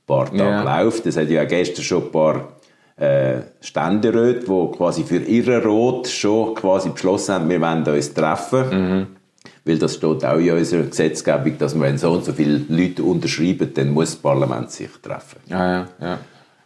paar 0.08 0.26
Tage 0.26 0.38
Ja. 0.38 0.82
läuft. 0.82 1.06
Es 1.06 1.18
hat 1.18 1.30
ja 1.30 1.44
gestern 1.46 1.84
schon 1.84 2.04
ein 2.04 2.12
paar 2.12 2.50
äh, 2.98 3.42
Ständeräte, 3.62 4.42
die 4.46 4.78
quasi 4.78 5.04
für 5.04 5.18
ihren 5.18 5.62
Rat 5.64 6.08
schon 6.08 6.54
quasi 6.56 6.90
beschlossen 6.90 7.34
haben, 7.36 7.50
wir 7.50 7.60
wollen 7.62 7.84
uns 7.88 8.14
treffen. 8.14 8.66
Mhm. 9.00 9.08
Weil 9.64 9.78
das 9.78 9.96
steht 9.96 10.26
auch 10.26 10.38
in 10.38 10.52
unserer 10.52 10.84
Gesetzgebung, 10.84 11.58
dass 11.60 11.80
wenn 11.80 11.98
so 11.98 12.12
und 12.12 12.26
so 12.26 12.34
viele 12.34 12.62
Leute 12.68 13.04
unterschreiben, 13.04 13.72
dann 13.74 13.90
muss 13.92 14.12
das 14.12 14.16
Parlament 14.16 14.72
sich 14.72 14.90
treffen. 15.02 15.38
Ja, 15.48 15.72
ja, 15.72 15.88
ja. 16.02 16.18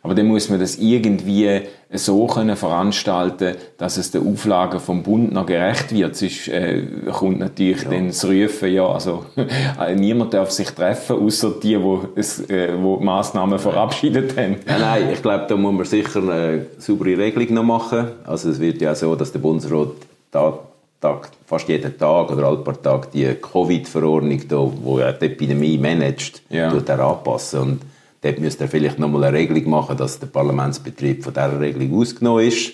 Aber 0.06 0.14
dann 0.14 0.28
muss 0.28 0.52
man 0.52 0.60
das 0.60 0.78
irgendwie 0.78 1.62
so 1.92 2.28
können 2.28 2.56
veranstalten, 2.56 3.56
dass 3.80 3.98
es 3.98 4.12
den 4.12 4.32
Auflagen 4.32 4.80
vom 4.80 5.02
Bund 5.02 5.34
noch 5.34 5.48
gerecht 5.48 5.92
wird. 5.96 6.16
Sonst 6.16 6.48
äh, 6.48 6.84
kommt 7.12 7.40
natürlich 7.40 7.86
dann 7.86 8.10
das 8.10 8.24
Rufen, 8.24 8.72
ja, 8.72 8.88
also 8.88 9.26
niemand 9.96 10.32
darf 10.36 10.52
sich 10.52 10.70
treffen, 10.70 11.16
außer 11.16 11.56
die, 11.64 11.76
die, 11.76 11.98
es, 12.20 12.40
äh, 12.42 12.68
die 12.78 13.04
Massnahmen 13.04 13.58
verabschiedet 13.58 14.38
haben. 14.38 14.58
Ja, 14.68 14.78
nein, 14.78 15.10
ich 15.12 15.24
glaube, 15.24 15.48
da 15.50 15.58
muss 15.58 15.74
man 15.74 15.86
sicher 15.86 16.20
eine 16.22 16.68
saubere 16.78 17.18
Regelung 17.18 17.56
noch 17.56 17.64
machen. 17.64 18.10
Also 18.26 18.52
es 18.52 18.60
wird 18.60 18.82
ja 18.84 18.94
so, 18.94 19.16
dass 19.16 19.32
der 19.32 19.40
Bundesrat 19.40 19.90
da, 20.30 20.60
Tag, 21.02 21.30
fast 21.48 21.68
jeden 21.68 21.98
Tag 21.98 22.32
oder 22.32 22.46
alle 22.46 22.58
paar 22.58 22.80
Tage 22.80 23.08
die 23.12 23.26
Covid-Verordnung, 23.34 24.42
wo 24.84 25.00
ja 25.00 25.12
die 25.14 25.26
Epidemie 25.26 25.80
managt, 25.80 26.44
Ja. 26.50 26.70
tut 26.70 26.88
anpassen. 26.92 27.60
Und 27.60 27.82
dort 28.26 28.40
müsste 28.40 28.66
er 28.66 28.70
vielleicht 28.70 29.00
noch 29.00 29.08
mal 29.10 29.24
eine 29.24 29.38
Regelung 29.38 29.70
machen, 29.70 29.96
dass 29.98 30.20
der 30.20 30.28
Parlamentsbetrieb 30.28 31.24
von 31.24 31.34
dieser 31.34 31.60
Regelung 31.60 32.00
ausgenommen 32.00 32.48
ist. 32.48 32.70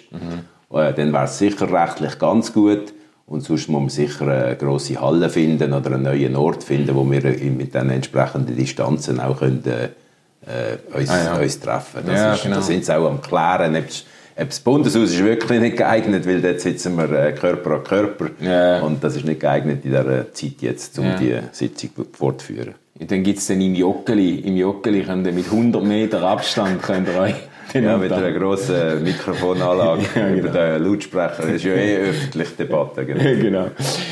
Äh, 0.74 0.94
dann 0.94 1.12
wäre 1.14 1.26
es 1.26 1.38
sicher 1.38 1.72
rechtlich 1.72 2.18
ganz 2.20 2.54
gut. 2.54 2.94
Und 3.28 3.42
sonst 3.46 3.70
muss 3.70 3.80
man 3.82 3.90
sicher 3.90 4.28
eine 4.28 4.56
grosse 4.58 5.00
Halle 5.00 5.30
finden 5.30 5.72
oder 5.74 5.92
einen 5.94 6.04
neuen 6.04 6.36
Ort 6.36 6.64
finden, 6.64 6.96
wo 6.96 7.10
wir 7.10 7.22
mit 7.24 7.74
den 7.74 7.90
entsprechenden 7.90 8.56
Distanzen 8.58 9.20
auch 9.22 9.40
können, 9.40 9.64
äh, 9.66 10.98
uns, 10.98 11.10
Ah, 11.10 11.24
ja. 11.36 11.38
uns 11.40 11.60
treffen. 11.60 12.02
Das, 12.06 12.16
Ja, 12.16 12.34
ist, 12.34 12.44
genau. 12.44 12.56
da 12.58 12.62
sind 12.62 12.84
sie 12.84 12.94
auch 12.98 13.08
am 13.10 13.22
Klären. 13.22 13.76
Ob 13.76 14.48
das 14.50 14.60
Bundeshaus 14.60 15.12
ist 15.12 15.24
wirklich 15.24 15.60
nicht 15.62 15.78
geeignet, 15.78 16.26
weil 16.28 16.42
dort 16.42 16.60
sitzen 16.62 16.98
wir 16.98 17.10
äh, 17.12 17.32
Körper 17.34 17.76
an 17.76 17.84
Körper. 17.84 18.30
Ja. 18.42 18.82
Und 18.82 19.04
das 19.04 19.16
ist 19.16 19.24
nicht 19.26 19.40
geeignet 19.40 19.86
in 19.86 19.92
dieser 19.92 20.34
Zeit 20.34 20.56
jetzt, 20.62 20.98
um 21.00 21.06
Ja. 21.06 21.16
die 21.16 21.36
Sitzung 21.52 21.90
fortzuführen. 22.14 22.76
Dann 23.00 23.24
gibt 23.24 23.40
es 23.40 23.48
dann 23.48 23.62
im 23.62 23.74
Joggeli, 23.74 24.40
im 24.40 24.58
Joggeli 24.58 25.04
könnt 25.04 25.26
ihr 25.26 25.34
mit 25.34 25.46
100 25.46 25.84
Meter 25.84 26.22
Abstand 26.24 26.82
könnt 26.82 27.08
ihr 27.08 27.20
euch 27.20 27.36
Ja, 27.74 27.98
mit 27.98 28.12
einer 28.12 28.32
grossen 28.32 29.04
Mikrofonanlage 29.04 30.02
Ja, 30.16 30.28
genau. 30.28 30.38
über 30.38 30.50
den 30.50 30.84
Lautsprecher. 30.84 31.44
Das 31.44 31.52
ist 31.52 31.64
ja 31.64 31.74
eh 31.74 31.98
öffentliche 31.98 32.56
Debatte. 32.58 33.06
Genau. 33.06 33.24
genau. 33.42 33.68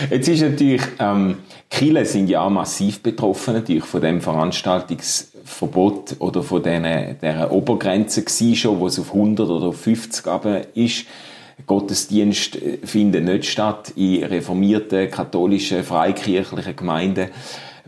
Jetzt 0.09 0.27
ist 0.27 0.41
natürlich, 0.41 0.81
ähm, 0.99 1.37
Kiel 1.69 2.03
sind 2.05 2.29
ja 2.29 2.41
auch 2.41 2.49
massiv 2.49 3.01
betroffen 3.01 3.55
natürlich 3.55 3.85
von 3.85 4.01
dem 4.01 4.21
Veranstaltungsverbot 4.21 6.15
oder 6.19 6.41
von 6.41 6.63
diesen, 6.63 7.17
dieser 7.21 7.51
Obergrenze 7.51 8.23
gewesen 8.23 8.55
schon, 8.55 8.79
wo 8.79 8.87
es 8.87 8.99
auf 8.99 9.13
100 9.13 9.49
oder 9.49 9.67
auf 9.67 9.81
50 9.81 10.25
runter 10.25 10.61
ist. 10.73 11.05
Gottesdienst 11.67 12.55
äh, 12.55 12.77
finden 12.83 13.25
nicht 13.25 13.45
statt 13.45 13.91
in 13.97 14.23
reformierten, 14.23 15.11
katholischen, 15.11 15.83
freikirchlichen 15.83 16.75
Gemeinden. 16.77 17.27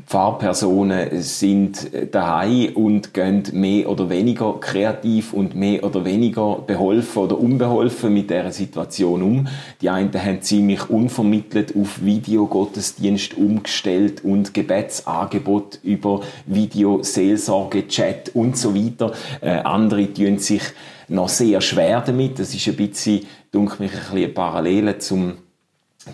Pfarrpersonen 0.06 1.22
sind 1.22 1.92
daheim 2.12 2.76
und 2.76 3.14
gehen 3.14 3.44
mehr 3.54 3.90
oder 3.90 4.10
weniger 4.10 4.60
kreativ 4.60 5.34
und 5.34 5.56
mehr 5.56 5.84
oder 5.84 6.06
weniger 6.06 6.60
beholfen 6.66 7.24
oder 7.24 7.40
unbeholfen 7.40 8.14
mit 8.14 8.30
der 8.30 8.52
Situation 8.52 9.22
um. 9.22 9.48
Die 9.82 9.90
einen 9.90 10.14
haben 10.14 10.42
ziemlich 10.42 10.90
unvermittelt 10.90 11.76
auf 11.76 12.04
Videogottesdienst 12.04 13.38
umgestellt 13.38 14.24
und 14.24 14.54
Gebetsangebot 14.54 15.80
über 15.84 16.22
Video, 16.46 17.04
Seelsorge, 17.04 17.88
Chat 17.88 18.32
und 18.34 18.58
so 18.58 18.76
weiter. 18.76 19.14
Äh, 19.42 19.50
andere 19.50 20.14
tun 20.14 20.40
sich 20.40 20.64
noch 21.08 21.30
sehr 21.30 21.62
schwer 21.62 22.02
damit. 22.02 22.40
Das 22.40 22.54
ist 22.54 22.68
ein 22.68 22.76
bisschen, 22.76 23.26
dunkel 23.52 23.86
mich, 23.86 23.94
ein 23.94 24.14
bisschen 24.14 24.34
Parallele 24.34 24.98
zum 24.98 25.34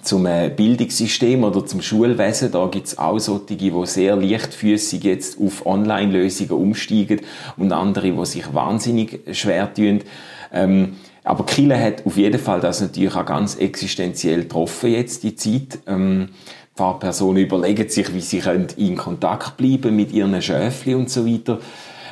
zum 0.01 0.25
äh, 0.25 0.49
Bildungssystem 0.49 1.43
oder 1.43 1.65
zum 1.65 1.81
Schulwesen. 1.81 2.51
Da 2.51 2.67
gibt's 2.67 2.97
auch 2.97 3.19
solche, 3.19 3.55
die 3.55 3.73
sehr 3.85 4.15
leichtfüßig 4.15 5.03
jetzt 5.03 5.39
auf 5.39 5.65
Online-Lösungen 5.65 6.51
umsteigen 6.51 7.21
und 7.57 7.71
andere, 7.71 8.11
die 8.11 8.25
sich 8.25 8.53
wahnsinnig 8.53 9.21
schwer 9.31 9.73
tun. 9.73 10.01
Ähm, 10.51 10.97
aber 11.23 11.45
Kille 11.45 11.81
hat 11.81 12.05
auf 12.05 12.17
jeden 12.17 12.39
Fall 12.39 12.61
das 12.61 12.81
natürlich 12.81 13.15
auch 13.15 13.25
ganz 13.25 13.55
existenziell 13.55 14.43
getroffen 14.43 14.91
jetzt, 14.91 15.23
die 15.23 15.35
Zeit. 15.35 15.79
Ähm, 15.87 16.29
Pfarrpersonen 16.75 17.43
überlegen 17.43 17.89
sich, 17.89 18.13
wie 18.13 18.21
sie 18.21 18.41
in 18.77 18.95
Kontakt 18.95 19.57
bleiben 19.57 19.95
mit 19.95 20.11
ihren 20.11 20.41
Schöfli 20.41 20.93
und 20.93 21.09
so 21.09 21.25
weiter. 21.25 21.59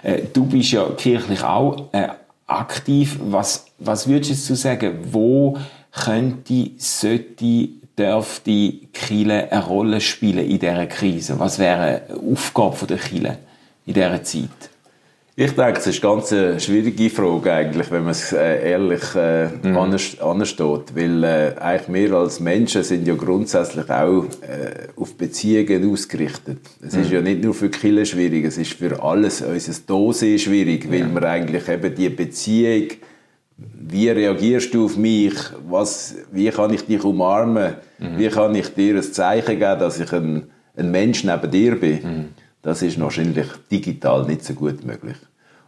Äh, 0.02 0.24
du 0.34 0.46
bist 0.46 0.72
ja 0.72 0.86
kirchlich 0.98 1.44
auch 1.44 1.94
äh, 1.94 2.08
aktiv. 2.48 3.20
Was, 3.30 3.68
was 3.80 4.08
würdest 4.08 4.50
du 4.50 4.56
sagen, 4.56 5.00
wo 5.12 5.58
könnte, 5.96 6.72
sollte, 6.78 7.70
dürfte 7.98 8.74
Chile 8.94 9.52
eine 9.52 9.66
Rolle 9.66 10.02
spielen 10.02 10.46
in 10.46 10.60
dieser 10.60 10.86
Krise? 10.88 11.40
Was 11.40 11.60
wäre 11.60 12.04
eine 12.10 12.32
Aufgabe 12.32 12.86
der 12.86 12.98
Chile 12.98 13.38
in 13.86 13.94
dieser 13.94 14.24
Zeit? 14.24 14.50
Ich 15.38 15.52
denke, 15.52 15.80
es 15.80 15.88
ist 15.88 16.02
eine 16.02 16.16
ganz 16.16 16.64
schwierige 16.64 17.10
Frage 17.10 17.52
eigentlich, 17.52 17.92
wenn 17.92 18.04
man 18.04 18.12
es 18.12 18.32
äh, 18.32 18.72
ehrlich 18.72 19.04
äh, 19.16 19.50
mhm. 19.64 19.78
anders, 19.78 20.18
anders 20.22 20.48
steht. 20.48 20.96
Weil 20.96 21.24
äh, 21.26 21.56
eigentlich 21.60 22.10
wir 22.10 22.18
als 22.18 22.40
Menschen 22.40 22.84
sind 22.84 23.06
ja 23.06 23.16
grundsätzlich 23.16 23.90
auch 23.90 24.24
äh, 24.24 24.88
auf 24.96 25.16
Beziehungen 25.16 25.92
ausgerichtet. 25.92 26.60
Es 26.82 26.94
mhm. 26.94 27.02
ist 27.02 27.12
ja 27.12 27.22
nicht 27.22 27.44
nur 27.44 27.54
für 27.54 27.70
Kinder 27.70 28.06
schwierig, 28.06 28.46
es 28.46 28.58
ist 28.58 28.76
für 28.76 29.04
alles 29.04 29.42
unser 29.42 29.74
Dose 29.86 30.40
schwierig, 30.40 30.90
weil 30.90 31.00
ja. 31.02 31.08
man 31.08 31.26
eigentlich 31.26 31.68
eben 31.68 31.94
die 31.94 32.10
Beziehung 32.10 32.88
wie 33.88 34.10
reagierst 34.10 34.74
du 34.74 34.86
auf 34.86 34.98
mich? 34.98 35.36
Was, 35.70 36.16
wie 36.32 36.50
kann 36.50 36.74
ich 36.74 36.86
dich 36.86 37.04
umarmen? 37.04 37.76
Mhm. 38.00 38.18
Wie 38.18 38.30
kann 38.30 38.56
ich 38.56 38.70
dir 38.74 38.96
ein 38.96 39.04
Zeichen 39.04 39.60
geben, 39.60 39.80
dass 39.80 40.00
ich 40.00 40.12
ein, 40.12 40.48
ein 40.76 40.92
Mensch 40.92 41.24
neben 41.24 41.52
dir 41.52 41.80
bin? 41.80 41.94
Mhm. 42.04 42.26
Das 42.62 42.82
ist 42.82 43.00
wahrscheinlich 43.00 43.48
digital 43.72 44.26
nicht 44.26 44.44
so 44.44 44.54
gut 44.54 44.84
möglich. 44.84 45.18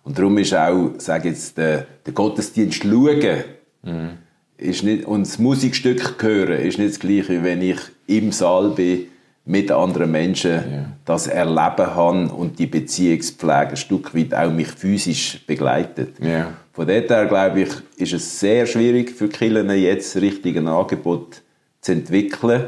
Und 0.04 0.18
darum 0.18 0.38
ist 0.40 0.56
auch, 0.56 0.94
sage 0.98 1.30
jetzt, 1.30 1.58
der, 1.58 1.86
der 2.06 2.14
Gottesdienst 2.14 2.82
schauen 2.82 3.44
mhm. 3.84 4.10
ist 4.58 4.84
nicht, 4.84 5.06
und 5.06 5.28
das 5.28 5.38
Musikstück 5.38 6.16
hören 6.24 6.60
ist 6.60 6.80
nicht 6.80 6.92
das 6.92 7.00
Gleiche, 7.00 7.30
wie 7.30 7.44
wenn 7.44 7.62
ich 7.62 7.80
im 8.08 8.32
Saal 8.32 8.72
bin 8.72 9.08
mit 9.48 9.72
anderen 9.72 10.12
Menschen 10.12 10.52
ja. 10.52 10.86
das 11.06 11.28
Erleben 11.28 11.96
habe 11.96 12.28
und 12.34 12.60
die 12.60 12.68
Beziehungspflege 12.68 13.70
ein 13.70 13.78
Stück 13.78 14.14
weit 14.14 14.34
auch 14.34 14.52
mich 14.52 14.68
physisch 14.68 15.42
begleitet. 15.48 16.16
Ja. 16.22 16.52
Von 16.74 16.88
dort 16.88 17.10
her, 17.10 17.26
glaube 17.26 17.62
ich, 17.62 17.70
ist 17.96 18.14
es 18.14 18.40
sehr 18.40 18.66
schwierig 18.66 19.12
für 19.12 19.30
Kirchen 19.30 19.70
jetzt 19.70 20.18
richtig 20.18 20.58
ein 20.58 20.68
Angebot 20.68 21.42
zu 21.80 21.94
entwickeln. 21.94 22.66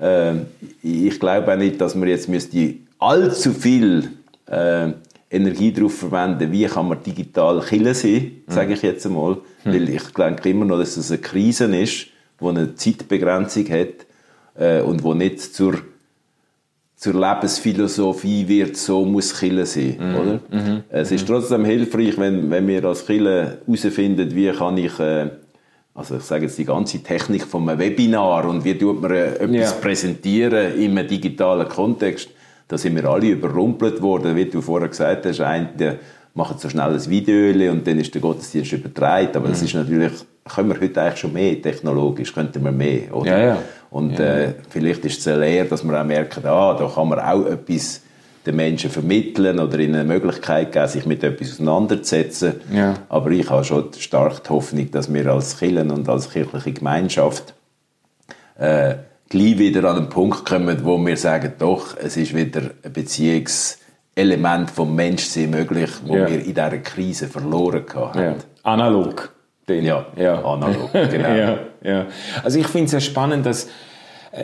Ähm, 0.00 0.46
ich 0.82 1.18
glaube 1.20 1.52
auch 1.52 1.56
nicht, 1.56 1.80
dass 1.80 1.94
man 1.94 2.08
jetzt 2.08 2.28
müsste 2.28 2.74
allzu 2.98 3.52
viel 3.52 4.10
äh, 4.46 4.88
Energie 5.30 5.72
darauf 5.72 5.96
verwenden, 5.96 6.50
wie 6.50 6.66
kann 6.66 6.88
man 6.88 7.02
digital 7.04 7.60
Kirche 7.60 7.94
sein, 7.94 8.32
mhm. 8.46 8.52
sage 8.52 8.74
ich 8.74 8.82
jetzt 8.82 9.06
einmal. 9.06 9.34
Mhm. 9.64 9.72
Weil 9.72 9.88
ich 9.90 10.08
denke 10.08 10.50
immer 10.50 10.64
noch, 10.64 10.78
dass 10.78 10.96
es 10.96 11.12
eine 11.12 11.20
Krise 11.20 11.64
ist, 11.76 12.08
die 12.40 12.44
eine 12.44 12.74
Zeitbegrenzung 12.74 13.68
hat 13.70 14.06
äh, 14.58 14.80
und 14.80 15.04
wo 15.04 15.14
nicht 15.14 15.40
zur 15.40 15.78
zur 16.96 17.12
Lebensphilosophie 17.12 18.48
wird, 18.48 18.76
so 18.76 19.04
muss 19.04 19.38
Chile 19.38 19.66
sein, 19.66 19.96
mhm. 20.00 20.14
oder? 20.16 20.40
Mhm. 20.50 20.82
Es 20.88 21.12
ist 21.12 21.26
trotzdem 21.26 21.64
hilfreich, 21.64 22.18
wenn, 22.18 22.50
wenn 22.50 22.66
wir 22.66 22.84
als 22.84 23.04
Chile 23.04 23.58
herausfinden, 23.66 24.34
wie 24.34 24.50
kann 24.50 24.78
ich, 24.78 24.98
äh, 24.98 25.28
also 25.94 26.16
ich 26.16 26.22
sage 26.22 26.46
jetzt 26.46 26.56
die 26.56 26.64
ganze 26.64 27.02
Technik 27.02 27.44
von 27.44 27.68
einem 27.68 27.78
Webinar 27.78 28.46
und 28.48 28.64
wie 28.64 28.78
tut 28.78 29.02
man 29.02 29.10
äh, 29.10 29.34
etwas 29.34 29.50
ja. 29.50 29.72
präsentieren 29.72 30.74
in 30.78 30.96
einem 30.96 31.06
digitalen 31.06 31.68
Kontext, 31.68 32.30
da 32.66 32.78
sind 32.78 32.96
wir 32.96 33.04
alle 33.04 33.28
überrumpelt 33.28 34.00
worden, 34.00 34.34
wie 34.34 34.46
du 34.46 34.62
vorher 34.62 34.88
gesagt 34.88 35.26
hast, 35.26 35.40
ein, 35.42 35.76
der 35.76 35.98
macht 36.32 36.60
so 36.60 36.68
schnell 36.68 36.92
ein 36.92 37.10
Video 37.10 37.72
und 37.72 37.86
dann 37.86 38.00
ist 38.00 38.14
der 38.14 38.22
Gottesdienst 38.22 38.72
übertragen, 38.72 39.28
aber 39.34 39.48
mhm. 39.48 39.52
das 39.52 39.62
ist 39.62 39.74
natürlich, 39.74 40.12
können 40.44 40.70
wir 40.70 40.80
heute 40.80 41.02
eigentlich 41.02 41.20
schon 41.20 41.34
mehr, 41.34 41.60
technologisch 41.60 42.32
könnten 42.32 42.64
wir 42.64 42.72
mehr, 42.72 43.14
oder? 43.14 43.30
Ja, 43.30 43.46
ja. 43.46 43.58
Und 43.96 44.20
äh, 44.20 44.52
vielleicht 44.68 45.06
ist 45.06 45.20
es 45.20 45.26
eine 45.26 45.40
Lehre, 45.40 45.64
dass 45.68 45.82
man 45.82 45.96
auch 45.96 46.04
merkt, 46.04 46.44
ah, 46.44 46.74
da 46.74 46.86
kann 46.86 47.08
man 47.08 47.18
auch 47.18 47.46
etwas 47.46 48.02
den 48.44 48.56
Menschen 48.56 48.90
vermitteln 48.90 49.58
oder 49.58 49.78
ihnen 49.78 49.94
eine 49.94 50.04
Möglichkeit 50.04 50.70
geben, 50.70 50.86
sich 50.86 51.06
mit 51.06 51.24
etwas 51.24 51.52
auseinanderzusetzen. 51.52 52.60
Ja. 52.70 52.92
Aber 53.08 53.30
ich 53.30 53.48
habe 53.48 53.64
schon 53.64 53.90
stark 53.98 54.44
die 54.44 54.50
Hoffnung, 54.50 54.90
dass 54.90 55.10
wir 55.10 55.32
als 55.32 55.58
Kirchen 55.58 55.90
und 55.90 56.06
als 56.10 56.28
kirchliche 56.28 56.72
Gemeinschaft 56.72 57.54
äh, 58.58 58.96
gleich 59.30 59.58
wieder 59.58 59.88
an 59.88 59.96
einen 59.96 60.08
Punkt 60.10 60.44
kommen, 60.44 60.84
wo 60.84 60.98
wir 60.98 61.16
sagen, 61.16 61.54
doch, 61.58 61.96
es 61.96 62.18
ist 62.18 62.36
wieder 62.36 62.60
ein 62.84 62.92
Beziehungselement 62.92 64.70
vom 64.70 64.94
Menschsein 64.94 65.48
möglich, 65.48 65.90
wo 66.04 66.16
ja. 66.16 66.28
wir 66.28 66.40
in 66.40 66.54
dieser 66.54 66.78
Krise 66.80 67.28
verloren 67.28 67.86
haben. 67.94 68.20
Ja. 68.20 68.34
Analog. 68.62 69.32
Den. 69.66 69.84
Ja, 69.84 70.06
ja, 70.16 70.44
analog, 70.44 70.92
genau. 70.92 71.28
ja, 71.34 71.58
ja. 71.82 72.06
Also 72.44 72.60
ich 72.60 72.68
finde 72.68 72.84
es 72.84 72.90
sehr 72.92 73.00
spannend, 73.00 73.46
dass 73.46 73.68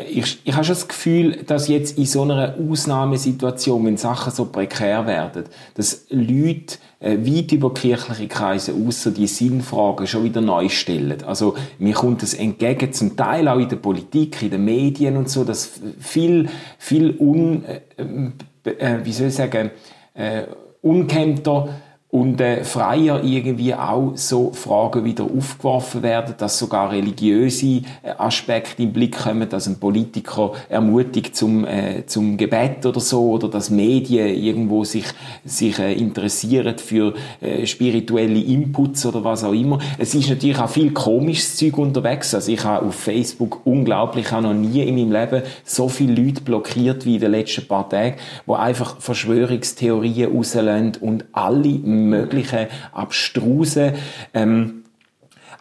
ich, 0.08 0.40
ich 0.44 0.54
habe 0.54 0.64
schon 0.64 0.74
das 0.74 0.88
Gefühl, 0.88 1.42
dass 1.46 1.68
jetzt 1.68 1.98
in 1.98 2.06
so 2.06 2.22
einer 2.22 2.54
Ausnahmesituation, 2.58 3.84
wenn 3.84 3.96
Sachen 3.96 4.32
so 4.32 4.46
prekär 4.46 5.06
werden, 5.06 5.44
dass 5.74 6.06
Leute 6.08 6.78
äh, 7.00 7.18
weit 7.18 7.52
über 7.52 7.74
kirchliche 7.74 8.28
Kreise 8.28 8.74
außer 8.74 9.10
die 9.10 9.26
Sinnfragen 9.26 10.06
schon 10.06 10.24
wieder 10.24 10.40
neu 10.40 10.68
stellen. 10.68 11.22
Also 11.24 11.56
mir 11.78 11.94
kommt 11.94 12.22
es 12.22 12.34
entgegen, 12.34 12.92
zum 12.92 13.16
Teil 13.16 13.48
auch 13.48 13.58
in 13.58 13.68
der 13.68 13.76
Politik, 13.76 14.40
in 14.42 14.50
den 14.50 14.64
Medien 14.64 15.16
und 15.16 15.28
so, 15.28 15.44
dass 15.44 15.72
viel, 15.98 16.48
viel 16.78 17.16
un, 17.18 17.64
äh, 17.64 18.70
äh, 18.70 19.04
wie 19.04 19.12
soll 19.12 19.28
ich 19.28 19.34
sagen, 19.34 19.70
äh, 20.14 20.44
unkennter 20.80 21.68
und 22.12 22.42
äh, 22.42 22.62
freier 22.62 23.24
irgendwie 23.24 23.74
auch 23.74 24.12
so 24.16 24.52
Fragen 24.52 25.02
wieder 25.02 25.24
aufgeworfen 25.24 26.02
werden, 26.02 26.34
dass 26.36 26.58
sogar 26.58 26.92
religiöse 26.92 27.80
äh, 28.02 28.10
Aspekte 28.18 28.82
im 28.82 28.92
Blick 28.92 29.16
kommen, 29.16 29.48
dass 29.48 29.66
ein 29.66 29.80
Politiker 29.80 30.52
ermutigt 30.68 31.34
zum, 31.34 31.64
äh, 31.64 32.04
zum 32.04 32.36
Gebet 32.36 32.84
oder 32.84 33.00
so, 33.00 33.30
oder 33.30 33.48
dass 33.48 33.70
Medien 33.70 34.28
irgendwo 34.28 34.84
sich, 34.84 35.06
sich 35.46 35.78
äh, 35.78 35.94
interessieren 35.94 36.76
für 36.76 37.14
äh, 37.40 37.64
spirituelle 37.64 38.40
Inputs 38.40 39.06
oder 39.06 39.24
was 39.24 39.42
auch 39.42 39.54
immer. 39.54 39.78
Es 39.96 40.14
ist 40.14 40.28
natürlich 40.28 40.58
auch 40.58 40.68
viel 40.68 40.92
komisches 40.92 41.56
Zeug 41.56 41.78
unterwegs. 41.78 42.34
Also 42.34 42.52
ich 42.52 42.62
habe 42.62 42.88
auf 42.88 42.94
Facebook 42.94 43.64
unglaublich, 43.64 44.26
ich 44.26 44.32
habe 44.32 44.42
noch 44.42 44.52
nie 44.52 44.82
in 44.82 44.96
meinem 44.96 45.12
Leben 45.12 45.42
so 45.64 45.88
viele 45.88 46.22
Leute 46.22 46.42
blockiert 46.42 47.06
wie 47.06 47.14
in 47.14 47.22
den 47.22 47.30
letzten 47.30 47.66
paar 47.66 47.88
Tagen, 47.88 48.16
wo 48.44 48.52
einfach 48.52 49.00
Verschwörungstheorien 49.00 50.36
rauslösen 50.36 50.92
und 51.00 51.24
alle 51.32 51.80
möglichen 52.08 52.66
abstrusen, 52.92 53.92
ähm, 54.34 54.82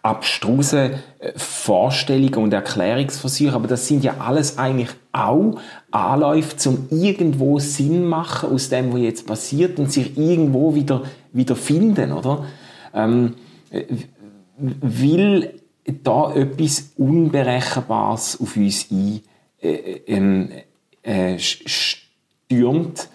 abstruse 0.03 0.99
äh, 1.19 1.31
Vorstellungen 1.35 2.35
und 2.35 2.53
Erklärungsversuche, 2.53 3.53
aber 3.53 3.67
das 3.67 3.87
sind 3.87 4.03
ja 4.03 4.15
alles 4.19 4.57
eigentlich 4.57 4.89
auch 5.11 5.59
Anläufe, 5.91 6.57
zum 6.57 6.87
irgendwo 6.89 7.59
Sinn 7.59 8.05
machen 8.05 8.49
aus 8.51 8.69
dem, 8.69 8.93
was 8.93 9.01
jetzt 9.01 9.27
passiert 9.27 9.79
und 9.79 9.91
sich 9.91 10.17
irgendwo 10.17 10.73
wieder, 10.73 11.03
wieder 11.33 11.55
finden, 11.55 12.11
oder? 12.11 12.45
Ähm, 12.93 13.35
äh, 13.69 13.85
will 14.57 15.61
da 16.03 16.33
etwas 16.33 16.93
Unberechenbares 16.97 18.39
auf 18.39 18.55
uns 18.55 18.87
ein, 18.91 19.21
äh, 19.61 20.01
ähm, 20.07 20.49
äh, 21.03 21.37
stürmt, 21.39 23.09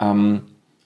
ähm, 0.00 0.42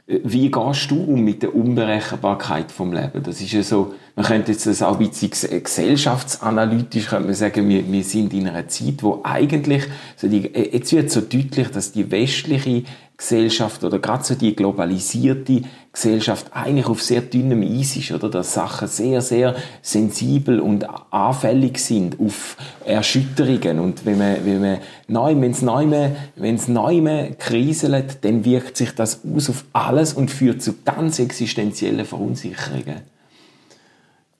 wie 0.08 0.50
gehst 0.50 0.90
du 0.90 1.02
um 1.02 1.20
mit 1.22 1.42
der 1.42 1.54
Unberechenbarkeit 1.54 2.72
vom 2.72 2.94
Leben? 2.94 3.22
Das 3.22 3.42
ist 3.42 3.52
ja 3.52 3.62
so, 3.62 3.94
man 4.16 4.24
könnte 4.24 4.52
jetzt 4.52 4.66
das 4.66 4.80
auch 4.80 4.98
ein 4.98 5.06
bisschen 5.06 5.30
gesellschaftsanalytisch 5.62 7.08
könnte 7.08 7.26
man 7.26 7.34
sagen, 7.34 7.68
wir, 7.68 7.92
wir 7.92 8.02
sind 8.02 8.32
in 8.32 8.48
einer 8.48 8.66
Zeit, 8.68 9.02
wo 9.02 9.20
eigentlich, 9.22 9.84
so 10.16 10.26
die, 10.26 10.50
jetzt 10.54 10.94
wird 10.94 11.10
so 11.10 11.20
deutlich, 11.20 11.68
dass 11.68 11.92
die 11.92 12.10
westliche 12.10 12.84
Gesellschaft 13.18 13.82
oder 13.82 13.98
gerade 13.98 14.22
so 14.22 14.36
die 14.36 14.54
globalisierte 14.54 15.62
Gesellschaft 15.92 16.46
eigentlich 16.52 16.86
auf 16.86 17.02
sehr 17.02 17.20
dünnem 17.20 17.62
Eis 17.62 17.96
ist, 17.96 18.12
oder? 18.12 18.30
Dass 18.30 18.54
Sachen 18.54 18.86
sehr, 18.86 19.20
sehr 19.20 19.56
sensibel 19.82 20.60
und 20.60 20.86
anfällig 21.12 21.78
sind 21.78 22.20
auf 22.20 22.56
Erschütterungen. 22.84 23.80
Und 23.80 24.06
wenn 24.06 24.18
man, 24.18 24.36
wenn 24.44 24.60
man 24.60 24.78
neu, 25.08 25.34
wenn 25.34 25.50
es 25.50 25.62
neu, 25.62 26.10
wenn 26.36 26.54
es 26.54 26.68
neu 26.68 27.32
kriselt, 27.36 28.24
dann 28.24 28.44
wirkt 28.44 28.76
sich 28.76 28.94
das 28.94 29.20
aus 29.34 29.50
auf 29.50 29.64
alles 29.72 30.12
und 30.12 30.30
führt 30.30 30.62
zu 30.62 30.74
ganz 30.84 31.18
existenziellen 31.18 32.06
Verunsicherungen. 32.06 33.00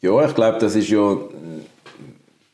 Ja, 0.00 0.24
ich 0.24 0.34
glaube, 0.36 0.58
das 0.60 0.76
ist 0.76 0.88
ja 0.88 1.16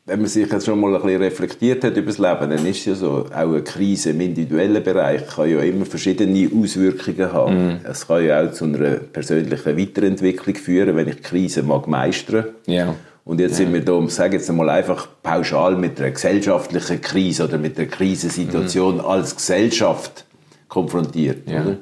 wenn 0.07 0.19
man 0.19 0.27
sich 0.29 0.51
jetzt 0.51 0.65
schon 0.65 0.79
mal 0.79 0.95
ein 0.95 1.01
bisschen 1.01 1.21
reflektiert 1.21 1.83
hat 1.83 1.97
über 1.97 2.07
das 2.07 2.19
Leben, 2.19 2.49
dann 2.51 2.65
ist 2.65 2.79
es 2.79 2.85
ja 2.85 2.95
so, 2.95 3.25
auch 3.25 3.31
eine 3.31 3.63
Krise 3.63 4.11
im 4.11 4.21
individuellen 4.21 4.83
Bereich 4.83 5.25
kann 5.25 5.49
ja 5.49 5.59
immer 5.61 5.85
verschiedene 5.85 6.47
Auswirkungen 6.55 7.33
haben. 7.33 7.67
Mm. 7.67 7.79
Es 7.89 8.07
kann 8.07 8.23
ja 8.23 8.43
auch 8.43 8.51
zu 8.51 8.65
einer 8.65 8.97
persönlichen 8.97 9.77
Weiterentwicklung 9.77 10.55
führen, 10.55 10.95
wenn 10.95 11.07
ich 11.07 11.15
die 11.15 11.21
Krise 11.23 11.63
mag 11.63 11.87
meistern. 11.87 12.45
Ja. 12.67 12.93
Und 13.23 13.39
jetzt 13.39 13.53
ja. 13.53 13.65
sind 13.65 13.73
wir 13.73 13.83
da, 13.83 13.99
ich 13.99 14.11
sage 14.11 14.37
jetzt 14.37 14.47
einmal 14.47 14.69
einfach 14.69 15.07
pauschal 15.23 15.75
mit 15.75 15.99
einer 15.99 16.11
gesellschaftlichen 16.11 17.01
Krise 17.01 17.45
oder 17.45 17.57
mit 17.57 17.79
einer 17.79 17.87
Krisensituation 17.87 18.97
mm. 18.97 19.05
als 19.05 19.35
Gesellschaft 19.35 20.25
konfrontiert. 20.67 21.47
Oder? 21.47 21.77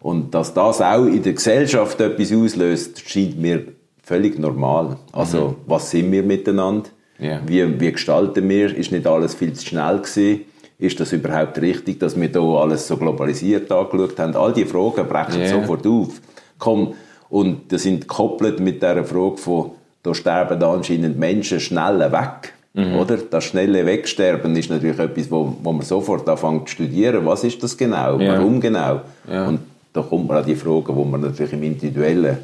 Und 0.00 0.34
dass 0.34 0.54
das 0.54 0.80
auch 0.80 1.04
in 1.04 1.22
der 1.22 1.34
Gesellschaft 1.34 2.00
etwas 2.00 2.32
auslöst, 2.32 3.06
scheint 3.06 3.38
mir 3.38 3.64
völlig 4.02 4.38
normal. 4.38 4.96
Also, 5.12 5.48
mm. 5.48 5.56
was 5.66 5.90
sind 5.90 6.10
wir 6.10 6.22
miteinander? 6.22 6.88
Yeah. 7.20 7.40
Wie, 7.46 7.80
wie 7.80 7.92
gestalten 7.92 8.48
wir? 8.48 8.76
Ist 8.76 8.92
nicht 8.92 9.06
alles 9.06 9.34
viel 9.34 9.52
zu 9.52 9.66
schnell 9.66 9.98
gewesen? 9.98 10.42
Ist 10.78 11.00
das 11.00 11.12
überhaupt 11.12 11.58
richtig, 11.60 11.98
dass 11.98 12.20
wir 12.20 12.28
hier 12.28 12.40
alles 12.40 12.86
so 12.86 12.96
globalisiert 12.96 13.72
angeschaut 13.72 14.18
haben? 14.18 14.36
All 14.36 14.52
diese 14.52 14.66
Fragen 14.66 15.08
brechen 15.08 15.40
yeah. 15.40 15.48
sofort 15.48 15.86
auf. 15.86 16.20
Komm, 16.58 16.94
und 17.30 17.72
das 17.72 17.82
sind 17.82 18.02
gekoppelt 18.02 18.60
mit 18.60 18.82
der 18.82 19.04
Frage 19.04 19.38
von, 19.38 19.70
da 20.02 20.14
sterben 20.14 20.62
anscheinend 20.62 21.18
Menschen 21.18 21.60
schneller 21.60 22.12
weg. 22.12 22.52
Mhm. 22.74 22.96
Oder? 22.96 23.16
Das 23.16 23.44
schnelle 23.44 23.86
Wegsterben 23.86 24.54
ist 24.54 24.68
natürlich 24.68 24.98
etwas, 24.98 25.30
wo, 25.30 25.56
wo 25.62 25.72
man 25.72 25.82
sofort 25.82 26.28
anfängt 26.28 26.68
zu 26.68 26.74
studieren. 26.74 27.24
Was 27.24 27.42
ist 27.42 27.62
das 27.62 27.76
genau? 27.76 28.18
Yeah. 28.18 28.34
Warum 28.34 28.60
genau? 28.60 29.00
Und 29.26 29.60
da 29.94 30.02
kommt 30.02 30.28
man 30.28 30.36
an 30.36 30.46
die 30.46 30.56
Fragen, 30.56 30.94
wo 30.94 31.04
man 31.04 31.22
natürlich 31.22 31.54
im 31.54 31.62
Individuellen 31.62 32.36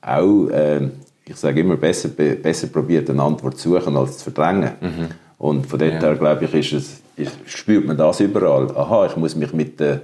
auch 0.00 0.48
äh, 0.48 0.80
ich 1.26 1.36
sage 1.36 1.60
immer, 1.60 1.76
besser, 1.76 2.08
besser 2.08 2.66
probiert, 2.66 3.08
eine 3.08 3.22
Antwort 3.22 3.58
zu 3.58 3.70
suchen, 3.70 3.96
als 3.96 4.18
zu 4.18 4.30
verdrängen. 4.30 4.72
Mhm. 4.80 5.08
Und 5.38 5.66
von 5.66 5.78
dort 5.78 5.94
ja. 5.94 6.00
her, 6.00 6.16
glaube 6.16 6.44
ich, 6.44 6.54
ist 6.54 6.72
es, 6.72 7.02
ist, 7.16 7.38
spürt 7.46 7.86
man 7.86 7.96
das 7.96 8.20
überall. 8.20 8.70
Aha, 8.76 9.06
ich 9.06 9.16
muss 9.16 9.34
mich 9.34 9.52
mit 9.52 9.80
der, 9.80 10.00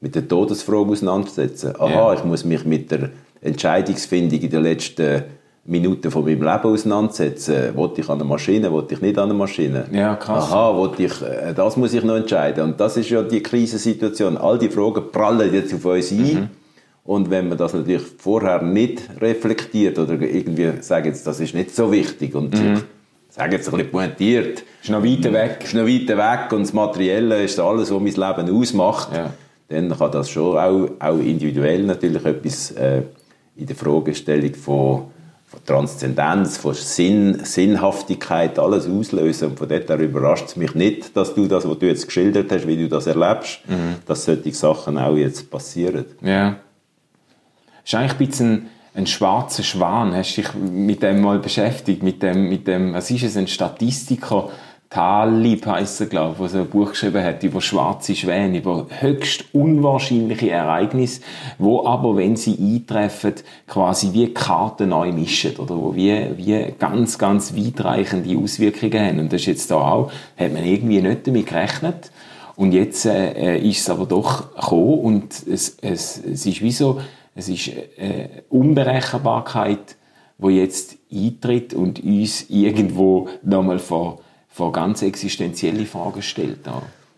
mit 0.00 0.14
der 0.14 0.26
Todesfrage 0.26 0.90
auseinandersetzen. 0.90 1.74
Aha, 1.78 1.88
ja. 1.88 2.14
ich 2.14 2.24
muss 2.24 2.44
mich 2.44 2.64
mit 2.64 2.90
der 2.90 3.10
Entscheidungsfindung 3.40 4.40
in 4.40 4.50
den 4.50 4.62
letzten 4.62 5.22
Minuten 5.66 6.10
von 6.10 6.24
meinem 6.24 6.42
Leben 6.42 6.64
auseinandersetzen. 6.64 7.74
Wollte 7.74 8.02
ich 8.02 8.08
an 8.08 8.18
der 8.18 8.26
Maschine, 8.26 8.70
wollte 8.70 8.94
ich 8.94 9.00
nicht 9.00 9.16
an 9.16 9.28
der 9.28 9.36
Maschine? 9.36 9.86
Ja, 9.92 10.16
krass. 10.16 10.44
Aha, 10.44 10.76
wollte 10.76 11.04
ich, 11.04 11.22
äh, 11.22 11.54
das 11.54 11.76
muss 11.76 11.94
ich 11.94 12.04
noch 12.04 12.16
entscheiden. 12.16 12.64
Und 12.64 12.80
das 12.80 12.96
ist 12.96 13.08
ja 13.10 13.22
die 13.22 13.42
Krisensituation. 13.42 14.36
All 14.36 14.58
die 14.58 14.68
Fragen 14.68 15.10
prallen 15.10 15.52
jetzt 15.54 15.72
auf 15.72 15.84
uns 15.84 16.10
ein. 16.10 16.18
Mhm. 16.18 16.48
Und 17.04 17.30
wenn 17.30 17.48
man 17.48 17.58
das 17.58 17.74
natürlich 17.74 18.02
vorher 18.18 18.62
nicht 18.62 19.02
reflektiert 19.20 19.98
oder 19.98 20.14
irgendwie 20.14 20.72
sagt, 20.80 21.06
jetzt, 21.06 21.26
das 21.26 21.38
ist 21.38 21.54
nicht 21.54 21.74
so 21.74 21.92
wichtig 21.92 22.34
und 22.34 22.54
mhm. 22.54 22.82
sage 23.28 23.56
jetzt 23.56 23.68
ein 23.68 23.76
bisschen 23.76 23.90
pointiert. 23.90 24.64
Ist 24.82 24.90
noch 24.90 25.04
weiter 25.04 25.32
weg. 25.34 25.58
Ist 25.62 25.74
noch 25.74 25.86
weiter 25.86 26.16
weg 26.16 26.52
und 26.52 26.62
das 26.62 26.72
Materielle 26.72 27.42
ist 27.44 27.60
alles, 27.60 27.92
was 27.92 28.00
mein 28.00 28.14
Leben 28.14 28.58
ausmacht. 28.58 29.14
Ja. 29.14 29.30
Dann 29.68 29.96
kann 29.96 30.12
das 30.12 30.30
schon 30.30 30.56
auch, 30.56 30.88
auch 30.98 31.18
individuell 31.18 31.82
natürlich 31.82 32.24
etwas 32.24 32.70
äh, 32.72 33.02
in 33.56 33.66
der 33.66 33.76
Fragestellung 33.76 34.54
von, 34.54 35.02
von 35.46 35.64
Transzendenz, 35.66 36.56
von 36.56 36.72
Sinn, 36.72 37.40
Sinnhaftigkeit, 37.44 38.58
alles 38.58 38.88
auslösen. 38.88 39.50
Und 39.50 39.58
von 39.58 39.68
dort 39.68 39.90
her 39.90 39.98
überrascht 39.98 40.46
es 40.46 40.56
mich 40.56 40.74
nicht, 40.74 41.14
dass 41.14 41.34
du 41.34 41.48
das, 41.48 41.68
was 41.68 41.78
du 41.78 41.86
jetzt 41.86 42.06
geschildert 42.06 42.50
hast, 42.50 42.66
wie 42.66 42.78
du 42.78 42.88
das 42.88 43.06
erlebst, 43.06 43.60
mhm. 43.68 43.96
dass 44.06 44.24
solche 44.24 44.54
Sachen 44.54 44.96
auch 44.96 45.16
jetzt 45.16 45.50
passieren. 45.50 46.06
Ja 46.22 46.56
ist 47.84 47.94
eigentlich 47.94 48.12
ein 48.12 48.26
bisschen 48.26 48.66
ein 48.94 49.06
schwarzer 49.06 49.62
Schwan. 49.62 50.14
Hast 50.14 50.36
du 50.36 50.42
dich 50.42 50.54
mit 50.54 51.02
dem 51.02 51.20
mal 51.20 51.38
beschäftigt? 51.38 52.02
Mit 52.02 52.22
dem, 52.22 52.48
mit 52.48 52.66
dem, 52.66 52.94
was 52.94 53.10
ist 53.10 53.24
es, 53.24 53.36
ein 53.36 53.48
Statistiker? 53.48 54.50
Talib 54.94 55.66
heisst 55.66 56.00
er, 56.00 56.06
glaube 56.06 56.34
ich, 56.34 56.38
der 56.38 56.48
so 56.48 56.58
ein 56.58 56.68
Buch 56.68 56.90
geschrieben 56.90 57.24
hat 57.24 57.42
über 57.42 57.60
schwarze 57.60 58.14
Schwäne, 58.14 58.58
über 58.58 58.86
höchst 59.00 59.46
unwahrscheinliche 59.52 60.50
Ereignisse, 60.50 61.20
wo 61.58 61.84
aber, 61.84 62.16
wenn 62.16 62.36
sie 62.36 62.56
eintreffen, 62.56 63.34
quasi 63.66 64.12
wie 64.12 64.32
Karten 64.32 64.90
neu 64.90 65.10
mischen, 65.10 65.56
oder 65.56 65.76
wo 65.76 65.96
wie, 65.96 66.36
wie 66.36 66.74
ganz, 66.78 67.18
ganz 67.18 67.56
weitreichende 67.56 68.38
Auswirkungen 68.38 69.04
haben. 69.04 69.18
Und 69.18 69.32
das 69.32 69.40
ist 69.40 69.46
jetzt 69.46 69.70
da 69.72 69.78
auch, 69.78 70.12
hat 70.36 70.52
man 70.52 70.64
irgendwie 70.64 71.02
nicht 71.02 71.26
damit 71.26 71.48
gerechnet. 71.48 72.12
Und 72.54 72.70
jetzt 72.70 73.04
äh, 73.04 73.58
ist 73.58 73.80
es 73.80 73.90
aber 73.90 74.06
doch 74.06 74.54
gekommen 74.54 75.00
und 75.00 75.32
es, 75.48 75.76
es, 75.82 76.22
es 76.24 76.46
ist 76.46 76.62
wie 76.62 76.70
so, 76.70 77.00
es 77.34 77.48
ist 77.48 77.70
eine 77.98 78.44
Unberechenbarkeit, 78.48 79.96
wo 80.38 80.50
jetzt 80.50 80.96
eintritt 81.12 81.74
und 81.74 82.02
uns 82.02 82.46
irgendwo 82.48 83.28
nochmal 83.42 83.78
vor, 83.78 84.20
vor 84.48 84.72
ganz 84.72 85.02
existenzielle 85.02 85.86
Fragen 85.86 86.22
stellt. 86.22 86.60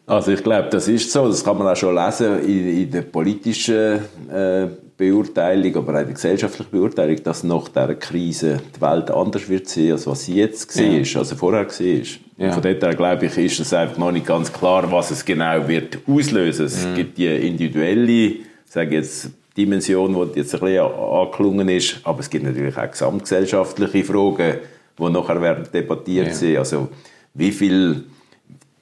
Also 0.07 0.33
ich 0.33 0.43
glaube, 0.43 0.69
das 0.71 0.87
ist 0.87 1.11
so. 1.11 1.27
Das 1.27 1.43
kann 1.43 1.59
man 1.59 1.67
auch 1.67 1.77
schon 1.77 1.95
lesen 1.95 2.41
in, 2.45 2.83
in 2.83 2.91
der 2.91 3.03
politischen 3.03 3.99
äh, 4.31 4.69
Beurteilung, 4.97 5.77
aber 5.77 5.95
auch 5.95 5.99
in 5.99 6.07
der 6.07 6.15
gesellschaftlichen 6.15 6.71
Beurteilung, 6.71 7.23
dass 7.25 7.43
nach 7.43 7.69
dieser 7.69 7.95
Krise 7.97 8.61
die 8.75 8.81
Welt 8.81 9.11
anders 9.11 9.49
wird 9.49 9.69
sein, 9.69 9.93
als 9.93 10.07
was 10.07 10.25
sie 10.25 10.37
jetzt 10.37 10.77
war, 10.79 10.85
ja. 10.85 11.19
also 11.19 11.37
vorher 11.37 11.67
war. 11.67 12.03
Ja. 12.39 12.53
Von 12.53 12.63
dort 12.63 12.83
her, 12.83 12.95
glaube 12.95 13.27
ich, 13.27 13.37
ist 13.37 13.61
es 13.61 13.73
einfach 13.73 13.99
noch 13.99 14.13
nicht 14.13 14.27
ganz 14.27 14.53
klar, 14.53 14.91
was 14.93 15.11
es 15.11 15.25
genau 15.25 15.67
wird 15.67 15.99
auslösen. 16.07 16.67
Es 16.67 16.87
mhm. 16.87 16.95
gibt 16.95 17.19
die 17.19 17.27
individuelle, 17.27 18.37
sage 18.67 18.97
jetzt 18.97 19.31
Dimension, 19.57 20.13
die 20.13 20.41
jetzt 20.41 20.55
ein 20.55 20.61
bisschen 20.61 20.93
angeklungen 20.93 21.69
ist. 21.69 22.01
Aber 22.05 22.21
es 22.21 22.31
gibt 22.31 22.45
natürlich 22.45 22.77
auch 22.77 22.91
gesamtgesellschaftliche 22.91 24.05
Fragen, 24.05 24.59
die 24.99 25.11
nachher 25.11 25.41
werden 25.41 25.67
debattiert 25.73 26.27
ja. 26.29 26.35
sind. 26.35 26.59
Also, 26.59 26.89
wie 27.35 27.53
viel 27.53 28.05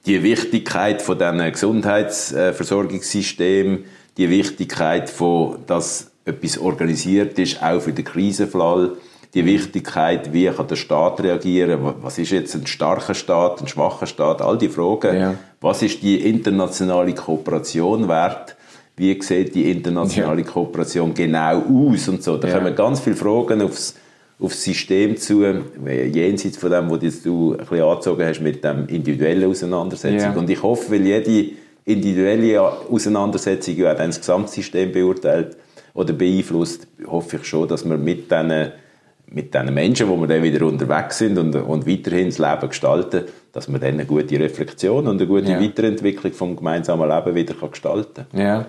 die 0.07 0.23
Wichtigkeit 0.23 1.03
von 1.03 1.19
diesen 1.19 1.53
Gesundheitsversorgungssystemen, 1.53 3.85
die 4.17 4.31
Wichtigkeit 4.31 5.11
von, 5.11 5.59
dass 5.67 6.13
etwas 6.25 6.57
organisiert 6.59 7.39
ist, 7.39 7.63
auch 7.63 7.81
für 7.81 7.93
den 7.93 8.05
Krisenfall, 8.05 8.93
die 9.35 9.45
Wichtigkeit, 9.45 10.33
wie 10.33 10.47
kann 10.47 10.69
der 10.69 10.77
Staat 10.77 11.21
reagieren, 11.21 11.81
was 12.01 12.19
ist 12.19 12.31
jetzt 12.31 12.55
ein 12.55 12.69
starker 12.69 13.15
Staat, 13.15 13.61
ein 13.61 13.67
schwacher 13.67 14.07
Staat, 14.07 14.41
all 14.41 14.57
die 14.57 14.69
Fragen. 14.69 15.19
Ja. 15.19 15.35
Was 15.61 15.83
ist 15.83 16.03
die 16.03 16.29
internationale 16.29 17.15
Kooperation 17.15 18.09
wert? 18.09 18.55
Wie 18.97 19.21
sieht 19.21 19.55
die 19.55 19.71
internationale. 19.71 20.45
Kooperation 20.45 21.13
genau 21.15 21.63
aus 21.63 22.09
und 22.09 22.23
so. 22.23 22.37
Da 22.37 22.49
ja. 22.49 22.59
kommen 22.59 22.75
ganz 22.75 23.01
viele 23.01 23.17
Fragen 23.17 23.63
aufs, 23.63 23.95
aufs 24.39 24.63
System 24.63 25.17
zu, 25.17 25.45
jenseits 25.85 26.57
von 26.57 26.71
dem, 26.71 26.91
was 26.91 27.23
du 27.23 27.53
ein 27.53 27.59
bisschen 27.59 27.83
angezogen 27.83 28.25
hast 28.25 28.41
mit 28.41 28.63
dem 28.63 28.87
individuellen 28.87 29.51
Auseinandersetzung. 29.51 30.33
Ja. 30.33 30.37
Und 30.37 30.49
ich 30.49 30.63
hoffe, 30.63 30.93
weil 30.93 31.07
jede 31.07 31.53
individuelle 31.85 32.61
Auseinandersetzung 32.63 33.77
ja 33.77 33.93
auch 33.93 33.97
das 33.97 34.21
Gesamtsystem 34.21 34.93
beurteilt 34.93 35.57
oder 35.93 36.13
beeinflusst, 36.13 36.87
hoffe 37.07 37.37
ich 37.37 37.45
schon, 37.45 37.69
dass 37.69 37.85
wir 37.85 37.99
mit 37.99 38.31
diesen 38.31 38.73
mit 39.27 39.55
den 39.55 39.73
Menschen, 39.75 40.09
wo 40.09 40.17
wir 40.17 40.27
dann 40.27 40.43
wieder 40.43 40.65
unterwegs 40.67 41.19
sind 41.19 41.39
und, 41.39 41.55
und 41.57 41.87
weiterhin 41.87 42.29
das 42.29 42.39
Leben 42.39 42.69
gestalten, 42.69 43.25
dass 43.53 43.69
man 43.69 43.81
dann 43.81 43.95
eine 43.95 44.05
gute 44.05 44.39
Reflexion 44.39 45.09
und 45.09 45.21
eine 45.21 45.27
gute 45.27 45.53
ja. 45.53 45.61
Weiterentwicklung 45.61 46.33
vom 46.33 46.57
gemeinsamen 46.57 47.09
Leben 47.09 47.35
wieder 47.35 47.55
gestalten 47.55 48.27
kann. 48.31 48.41
Ja. 48.41 48.67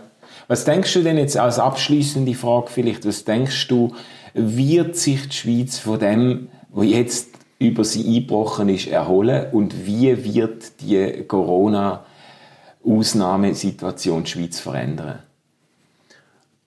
Was 0.47 0.65
denkst 0.65 0.93
du 0.93 1.01
denn 1.01 1.17
jetzt 1.17 1.37
als 1.37 1.57
abschließende 1.59 2.35
Frage 2.35 2.67
vielleicht, 2.69 3.03
was 3.05 3.23
denkst 3.23 3.67
du, 3.67 3.95
wird 4.33 4.95
sich 4.95 5.27
die 5.27 5.35
Schweiz 5.35 5.79
von 5.79 5.99
dem, 5.99 6.49
was 6.69 6.85
jetzt 6.85 7.29
über 7.57 7.83
sie 7.83 8.05
eingebrochen 8.05 8.69
ist, 8.69 8.85
erholen 8.87 9.47
und 9.51 9.87
wie 9.87 10.23
wird 10.23 10.79
die 10.81 11.23
Corona-Ausnahmesituation 11.27 14.23
die 14.23 14.29
Schweiz 14.29 14.59
verändern? 14.59 15.23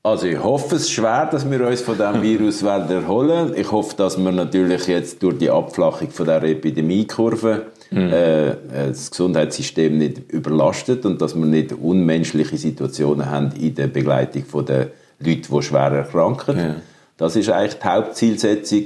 Also 0.03 0.27
ich 0.27 0.43
hoffe 0.43 0.77
es 0.77 0.91
schwer, 0.91 1.27
dass 1.27 1.51
wir 1.51 1.67
uns 1.67 1.81
von 1.81 1.97
diesem 1.97 2.23
Virus 2.23 2.63
werden 2.65 2.91
erholen. 2.91 3.53
Ich 3.57 3.71
hoffe, 3.71 3.97
dass 3.97 4.17
wir 4.17 4.33
natürlich 4.33 4.87
jetzt 4.87 5.23
durch 5.23 5.39
die 5.39 5.51
Abflachung 5.51 6.11
von 6.11 6.27
der 6.27 6.43
Epidemiekurve 6.43 7.67
mhm. 7.91 8.13
äh, 8.13 8.57
das 8.89 9.11
Gesundheitssystem 9.11 9.99
nicht 9.99 10.33
überlastet 10.33 11.05
und 11.05 11.21
dass 11.21 11.35
wir 11.35 11.45
nicht 11.45 11.73
unmenschliche 11.73 12.57
Situationen 12.57 13.29
haben 13.29 13.51
in 13.61 13.75
der 13.75 13.89
Begleitung 13.89 14.45
der 14.65 14.79
Leute, 14.79 14.93
die 15.21 15.63
schwer 15.63 15.93
erkranken. 15.93 16.59
Ja. 16.59 16.75
Das 17.17 17.35
ist 17.35 17.51
eigentlich 17.51 17.81
die 17.81 17.89
Hauptzielsetzung. 17.89 18.85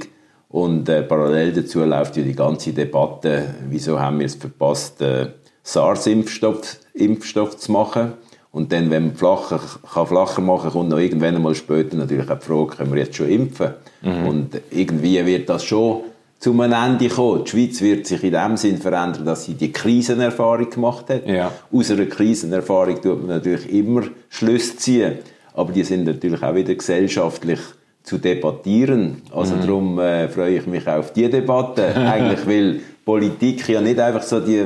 Und 0.49 0.87
äh, 0.89 1.01
parallel 1.03 1.53
dazu 1.53 1.83
läuft 1.83 2.17
ja 2.17 2.23
die 2.23 2.35
ganze 2.35 2.73
Debatte, 2.73 3.55
wieso 3.69 3.99
haben 3.99 4.19
wir 4.19 4.27
es 4.27 4.35
verpasst, 4.35 5.01
äh, 5.01 5.29
SARS-Impfstoff 5.63 6.77
Impfstoff 6.93 7.57
zu 7.57 7.71
machen 7.71 8.13
Und 8.53 8.71
dann, 8.71 8.91
wenn 8.91 9.07
man 9.07 9.15
flacher, 9.15 9.59
kann 9.93 10.05
flacher 10.05 10.41
machen 10.41 10.69
kommt 10.69 10.89
noch 10.89 10.99
irgendwann 10.99 11.35
einmal 11.35 11.55
später 11.55 11.97
natürlich 11.97 12.29
auch 12.29 12.37
die 12.37 12.45
Frage, 12.45 12.67
können 12.77 12.93
wir 12.93 12.99
jetzt 12.99 13.15
schon 13.15 13.27
impfen? 13.27 13.71
Mhm. 14.03 14.27
Und 14.27 14.61
irgendwie 14.69 15.25
wird 15.25 15.49
das 15.49 15.63
schon 15.63 16.01
zu 16.37 16.51
einem 16.51 16.71
Ende 16.71 17.09
kommen. 17.09 17.43
Die 17.45 17.49
Schweiz 17.49 17.81
wird 17.81 18.05
sich 18.05 18.23
in 18.23 18.33
dem 18.33 18.55
Sinn 18.55 18.77
verändern, 18.77 19.25
dass 19.25 19.45
sie 19.45 19.55
die 19.55 19.71
Krisenerfahrung 19.71 20.69
gemacht 20.69 21.09
hat. 21.09 21.25
Ja. 21.25 21.51
Aus 21.71 21.89
einer 21.89 22.05
Krisenerfahrung 22.05 23.01
tut 23.01 23.25
man 23.25 23.37
natürlich 23.37 23.73
immer 23.73 24.03
Schlüsse 24.29 24.77
ziehen. 24.77 25.13
Aber 25.55 25.71
die 25.71 25.83
sind 25.83 26.03
natürlich 26.03 26.43
auch 26.43 26.53
wieder 26.53 26.75
gesellschaftlich 26.75 27.59
zu 28.03 28.19
debattieren. 28.19 29.23
Also 29.33 29.55
mhm. 29.55 29.61
darum 29.61 29.99
äh, 29.99 30.29
freue 30.29 30.57
ich 30.57 30.67
mich 30.67 30.87
auf 30.87 31.11
die 31.11 31.27
Debatte. 31.27 31.87
Eigentlich, 31.95 32.45
weil 32.45 32.81
Politik 33.03 33.67
ja 33.67 33.81
nicht 33.81 33.99
einfach 33.99 34.21
so, 34.21 34.39
die, 34.39 34.63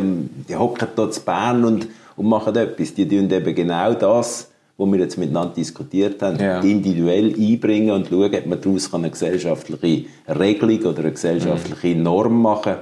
die 0.50 0.58
hocken 0.58 0.90
dort 0.94 1.14
zu 1.14 1.22
Bern 1.22 1.64
und 1.64 1.88
und 2.18 2.28
machen 2.28 2.56
etwas. 2.56 2.94
Die 2.94 3.08
tun 3.08 3.32
eben 3.32 3.56
genau 3.56 3.94
das, 3.94 4.52
was 4.78 4.92
wir 4.92 5.00
jetzt 5.00 5.18
miteinander 5.18 5.56
diskutiert 5.56 6.22
haben, 6.22 6.40
ja. 6.40 6.60
individuell 6.60 7.34
einbringen 7.34 7.92
und 7.92 8.08
schauen, 8.08 8.36
ob 8.36 8.46
man 8.46 8.62
daraus 8.62 8.94
eine 8.94 9.10
gesellschaftliche 9.10 10.06
Regelung 10.28 10.84
oder 10.84 11.00
eine 11.00 11.12
gesellschaftliche 11.12 11.96
mhm. 11.96 12.04
Norm 12.04 12.42
machen 12.42 12.76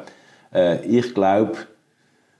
kann. 0.52 0.54
Äh, 0.54 0.86
ich 0.86 1.13
glaube, 1.13 1.54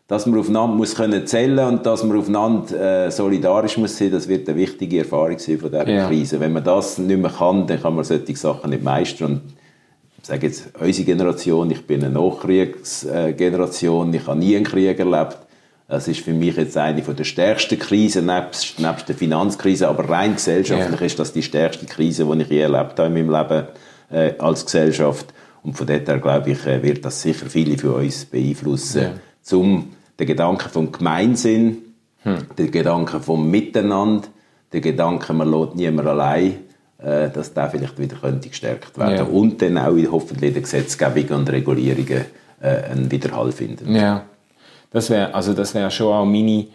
dass 0.08 0.26
man 0.26 0.40
aufeinander 0.40 0.76
muss 0.76 0.96
können 0.96 1.26
zählen 1.26 1.68
und 1.68 1.86
dass 1.86 2.04
man 2.04 2.18
aufeinander 2.18 3.08
äh, 3.08 3.12
solidarisch 3.12 3.78
muss 3.78 3.98
sein, 3.98 4.12
das 4.12 4.28
wird 4.28 4.48
eine 4.48 4.58
wichtige 4.58 5.00
Erfahrung 5.00 5.40
sein 5.40 5.58
von 5.58 5.72
dieser 5.72 5.90
ja. 5.90 6.08
Krise. 6.08 6.40
Wenn 6.40 6.54
man 6.54 6.64
das 6.64 6.98
nicht 6.98 7.20
mehr 7.20 7.32
kann, 7.32 7.66
dann 7.66 7.82
kann 7.82 7.96
man 7.96 8.04
solche 8.04 8.36
Sachen 8.36 8.70
nicht 8.70 8.84
meistern. 8.84 9.32
Und 9.32 9.42
ich 10.20 10.28
sage 10.28 10.48
jetzt, 10.48 10.70
unsere 10.80 11.06
Generation, 11.06 11.72
ich 11.72 11.88
bin 11.88 12.04
eine 12.04 12.14
Nachkriegsgeneration, 12.14 14.14
ich 14.14 14.28
habe 14.28 14.40
nie 14.40 14.56
einen 14.56 14.66
Krieg 14.66 15.00
erlebt, 15.00 15.38
das 15.88 16.08
ist 16.08 16.22
für 16.22 16.34
mich 16.34 16.58
jetzt 16.58 16.78
eine 16.78 17.02
der 17.02 17.24
stärksten 17.24 17.78
Krisen, 17.78 18.26
nebst, 18.26 18.80
nebst 18.80 19.08
der 19.08 19.16
Finanzkrise, 19.16 19.88
aber 19.88 20.10
rein 20.10 20.34
gesellschaftlich 20.34 21.00
yeah. 21.00 21.06
ist 21.06 21.20
das 21.20 21.32
die 21.32 21.44
stärkste 21.44 21.86
Krise, 21.86 22.26
die 22.26 22.42
ich 22.42 22.50
je 22.50 22.60
erlebt 22.62 22.98
habe 23.00 23.08
in 23.08 23.14
meinem 23.14 23.30
Leben 23.30 23.68
äh, 24.10 24.34
als 24.40 24.66
Gesellschaft. 24.66 25.28
Und 25.62 25.78
von 25.78 25.86
daher, 25.86 26.20
glaube 26.20 26.52
ich, 26.52 26.66
äh, 26.66 26.82
wird 26.82 27.06
das 27.06 27.22
sicher 27.22 27.46
viele 27.48 27.78
von 27.78 27.96
uns 27.96 28.26
beeinflussen, 28.26 29.02
yeah. 29.02 29.14
zum 29.42 29.92
den 30.20 30.28
Gedanken 30.28 30.70
vom 30.70 30.92
Gemeinsinn, 30.92 31.78
hm. 32.24 32.38
den 32.58 32.72
Gedanken 32.72 33.22
vom 33.22 33.52
Miteinander, 33.52 34.28
den 34.74 34.82
Gedanken, 34.82 35.38
man 35.38 35.52
lässt 35.52 35.76
niemand 35.76 36.08
allein, 36.08 36.56
äh, 36.98 37.30
dass 37.30 37.54
der 37.54 37.70
vielleicht 37.70 38.00
wieder 38.00 38.16
könnte 38.16 38.50
gestärkt 38.50 38.98
werden 38.98 39.16
yeah. 39.16 39.26
und 39.26 39.62
dann 39.62 39.78
auch 39.78 39.96
hoffentlich 40.12 40.48
in 40.48 40.54
der 40.54 40.64
Gesetzgebung 40.64 41.38
und 41.38 41.52
Regulierungen 41.52 42.26
äh, 42.60 42.68
einen 42.90 43.12
Widerhall 43.12 43.52
finden. 43.52 43.96
Ja. 43.96 44.26
Das 44.96 45.10
wäre 45.10 45.34
also 45.34 45.54
das 45.54 45.76
wäre 45.76 45.92
schon 45.92 46.14
auch 46.14 46.24
meine 46.24 46.68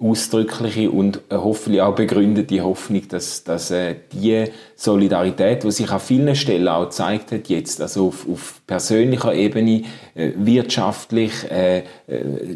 ausdrückliche 0.00 0.90
und 0.90 1.18
äh, 1.28 1.36
hoffentlich 1.36 1.80
auch 1.80 1.94
begründete 1.94 2.60
Hoffnung, 2.62 3.02
dass, 3.08 3.44
dass 3.44 3.70
äh, 3.70 3.96
die 4.12 4.44
Solidarität, 4.76 5.64
die 5.64 5.70
sich 5.70 5.90
an 5.90 6.00
vielen 6.00 6.34
Stellen 6.36 6.68
auch 6.68 6.84
gezeigt 6.84 7.32
hat, 7.32 7.48
jetzt, 7.48 7.80
also 7.80 8.08
auf, 8.08 8.26
auf 8.28 8.60
persönlicher 8.66 9.34
Ebene, 9.34 9.82
äh, 10.14 10.32
wirtschaftlich, 10.36 11.32
äh, 11.50 11.78
äh, 11.78 11.82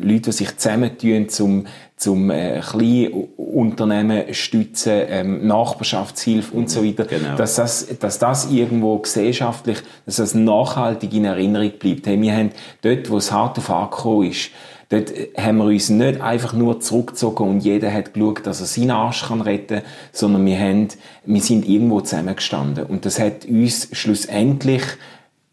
Leute, 0.01 0.31
die 0.31 0.33
sich 0.33 0.57
zusammentun, 0.57 1.29
zum, 1.29 1.67
zum 1.97 2.31
äh, 2.31 2.61
Kleinunternehmen 2.61 4.35
stützen, 4.35 5.03
ähm, 5.09 5.47
Nachbarschaftshilfe 5.47 6.57
und 6.57 6.71
so 6.71 6.85
weiter, 6.85 7.05
genau. 7.05 7.37
dass, 7.37 7.57
das, 7.57 7.99
dass 7.99 8.19
das 8.21 8.51
irgendwo 8.51 8.99
gesellschaftlich, 8.99 9.79
dass 10.07 10.17
das 10.17 10.35
nachhaltig 10.35 11.13
in 11.15 11.25
Erinnerung 11.25 11.73
bleibt. 11.79 12.07
Hey, 12.07 12.21
wir 12.21 12.37
haben 12.37 12.51
dort, 12.83 13.11
wo 13.11 13.17
es 13.17 13.33
hart 13.33 13.59
auf 13.59 13.71
angekommen 13.71 14.31
ist, 14.31 14.51
Dort 14.93 15.11
haben 15.39 15.57
wir 15.57 15.65
uns 15.65 15.89
nicht 15.89 16.21
einfach 16.21 16.53
nur 16.53 16.81
zurückgezogen 16.81 17.49
und 17.49 17.61
jeder 17.61 17.91
hat 17.91 18.13
geschaut, 18.13 18.47
dass 18.47 18.61
er 18.61 18.67
seinen 18.67 18.91
Arsch 18.91 19.27
kann 19.27 19.41
retten 19.41 19.79
kann, 19.79 19.87
sondern 20.13 20.45
wir, 20.45 20.59
haben, 20.59 20.89
wir 21.25 21.41
sind 21.41 21.67
irgendwo 21.67 22.03
zusammengestanden. 22.03 22.85
Und 22.85 23.07
das 23.07 23.19
hat 23.19 23.47
uns 23.47 23.89
schlussendlich 23.93 24.83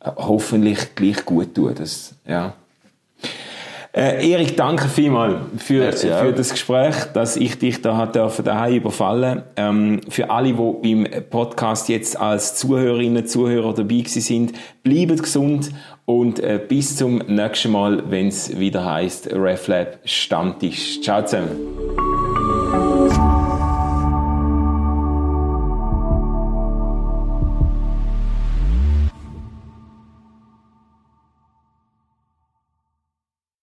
äh, 0.01 0.11
hoffentlich 0.17 0.93
gleich 0.93 1.23
gut 1.23 1.55
tun. 1.55 1.73
Das, 1.73 2.15
ja. 2.27 2.53
Äh, 3.93 4.29
Erik, 4.29 4.57
danke 4.57 4.89
vielmals 4.89 5.37
für, 5.57 5.93
für 5.93 6.33
das 6.33 6.51
Gespräch, 6.51 6.95
dass 7.13 7.37
ich 7.37 7.57
dich 7.57 7.81
da 7.81 8.07
dürfen 8.07 8.43
daheim 8.43 8.75
überfallen. 8.75 9.43
Ähm, 9.55 10.01
für 10.09 10.29
alle, 10.29 10.53
die 10.53 10.95
beim 10.95 11.07
Podcast 11.29 11.87
jetzt 11.87 12.19
als 12.19 12.55
Zuhörerinnen 12.55 13.25
Zuhörer 13.25 13.73
dabei 13.73 14.03
sind, 14.05 14.51
bleibt 14.83 15.23
gesund 15.23 15.71
und 16.09 16.39
äh, 16.39 16.59
bis 16.67 16.95
zum 16.95 17.19
nächsten 17.27 17.71
Mal, 17.71 18.01
wenn 18.09 18.29
es 18.29 18.57
wieder 18.59 18.83
heißt 18.83 19.31
RefLab 19.31 19.99
Stammtisch. 20.05 21.01
Ciao 21.01 21.23
zusammen. 21.23 22.18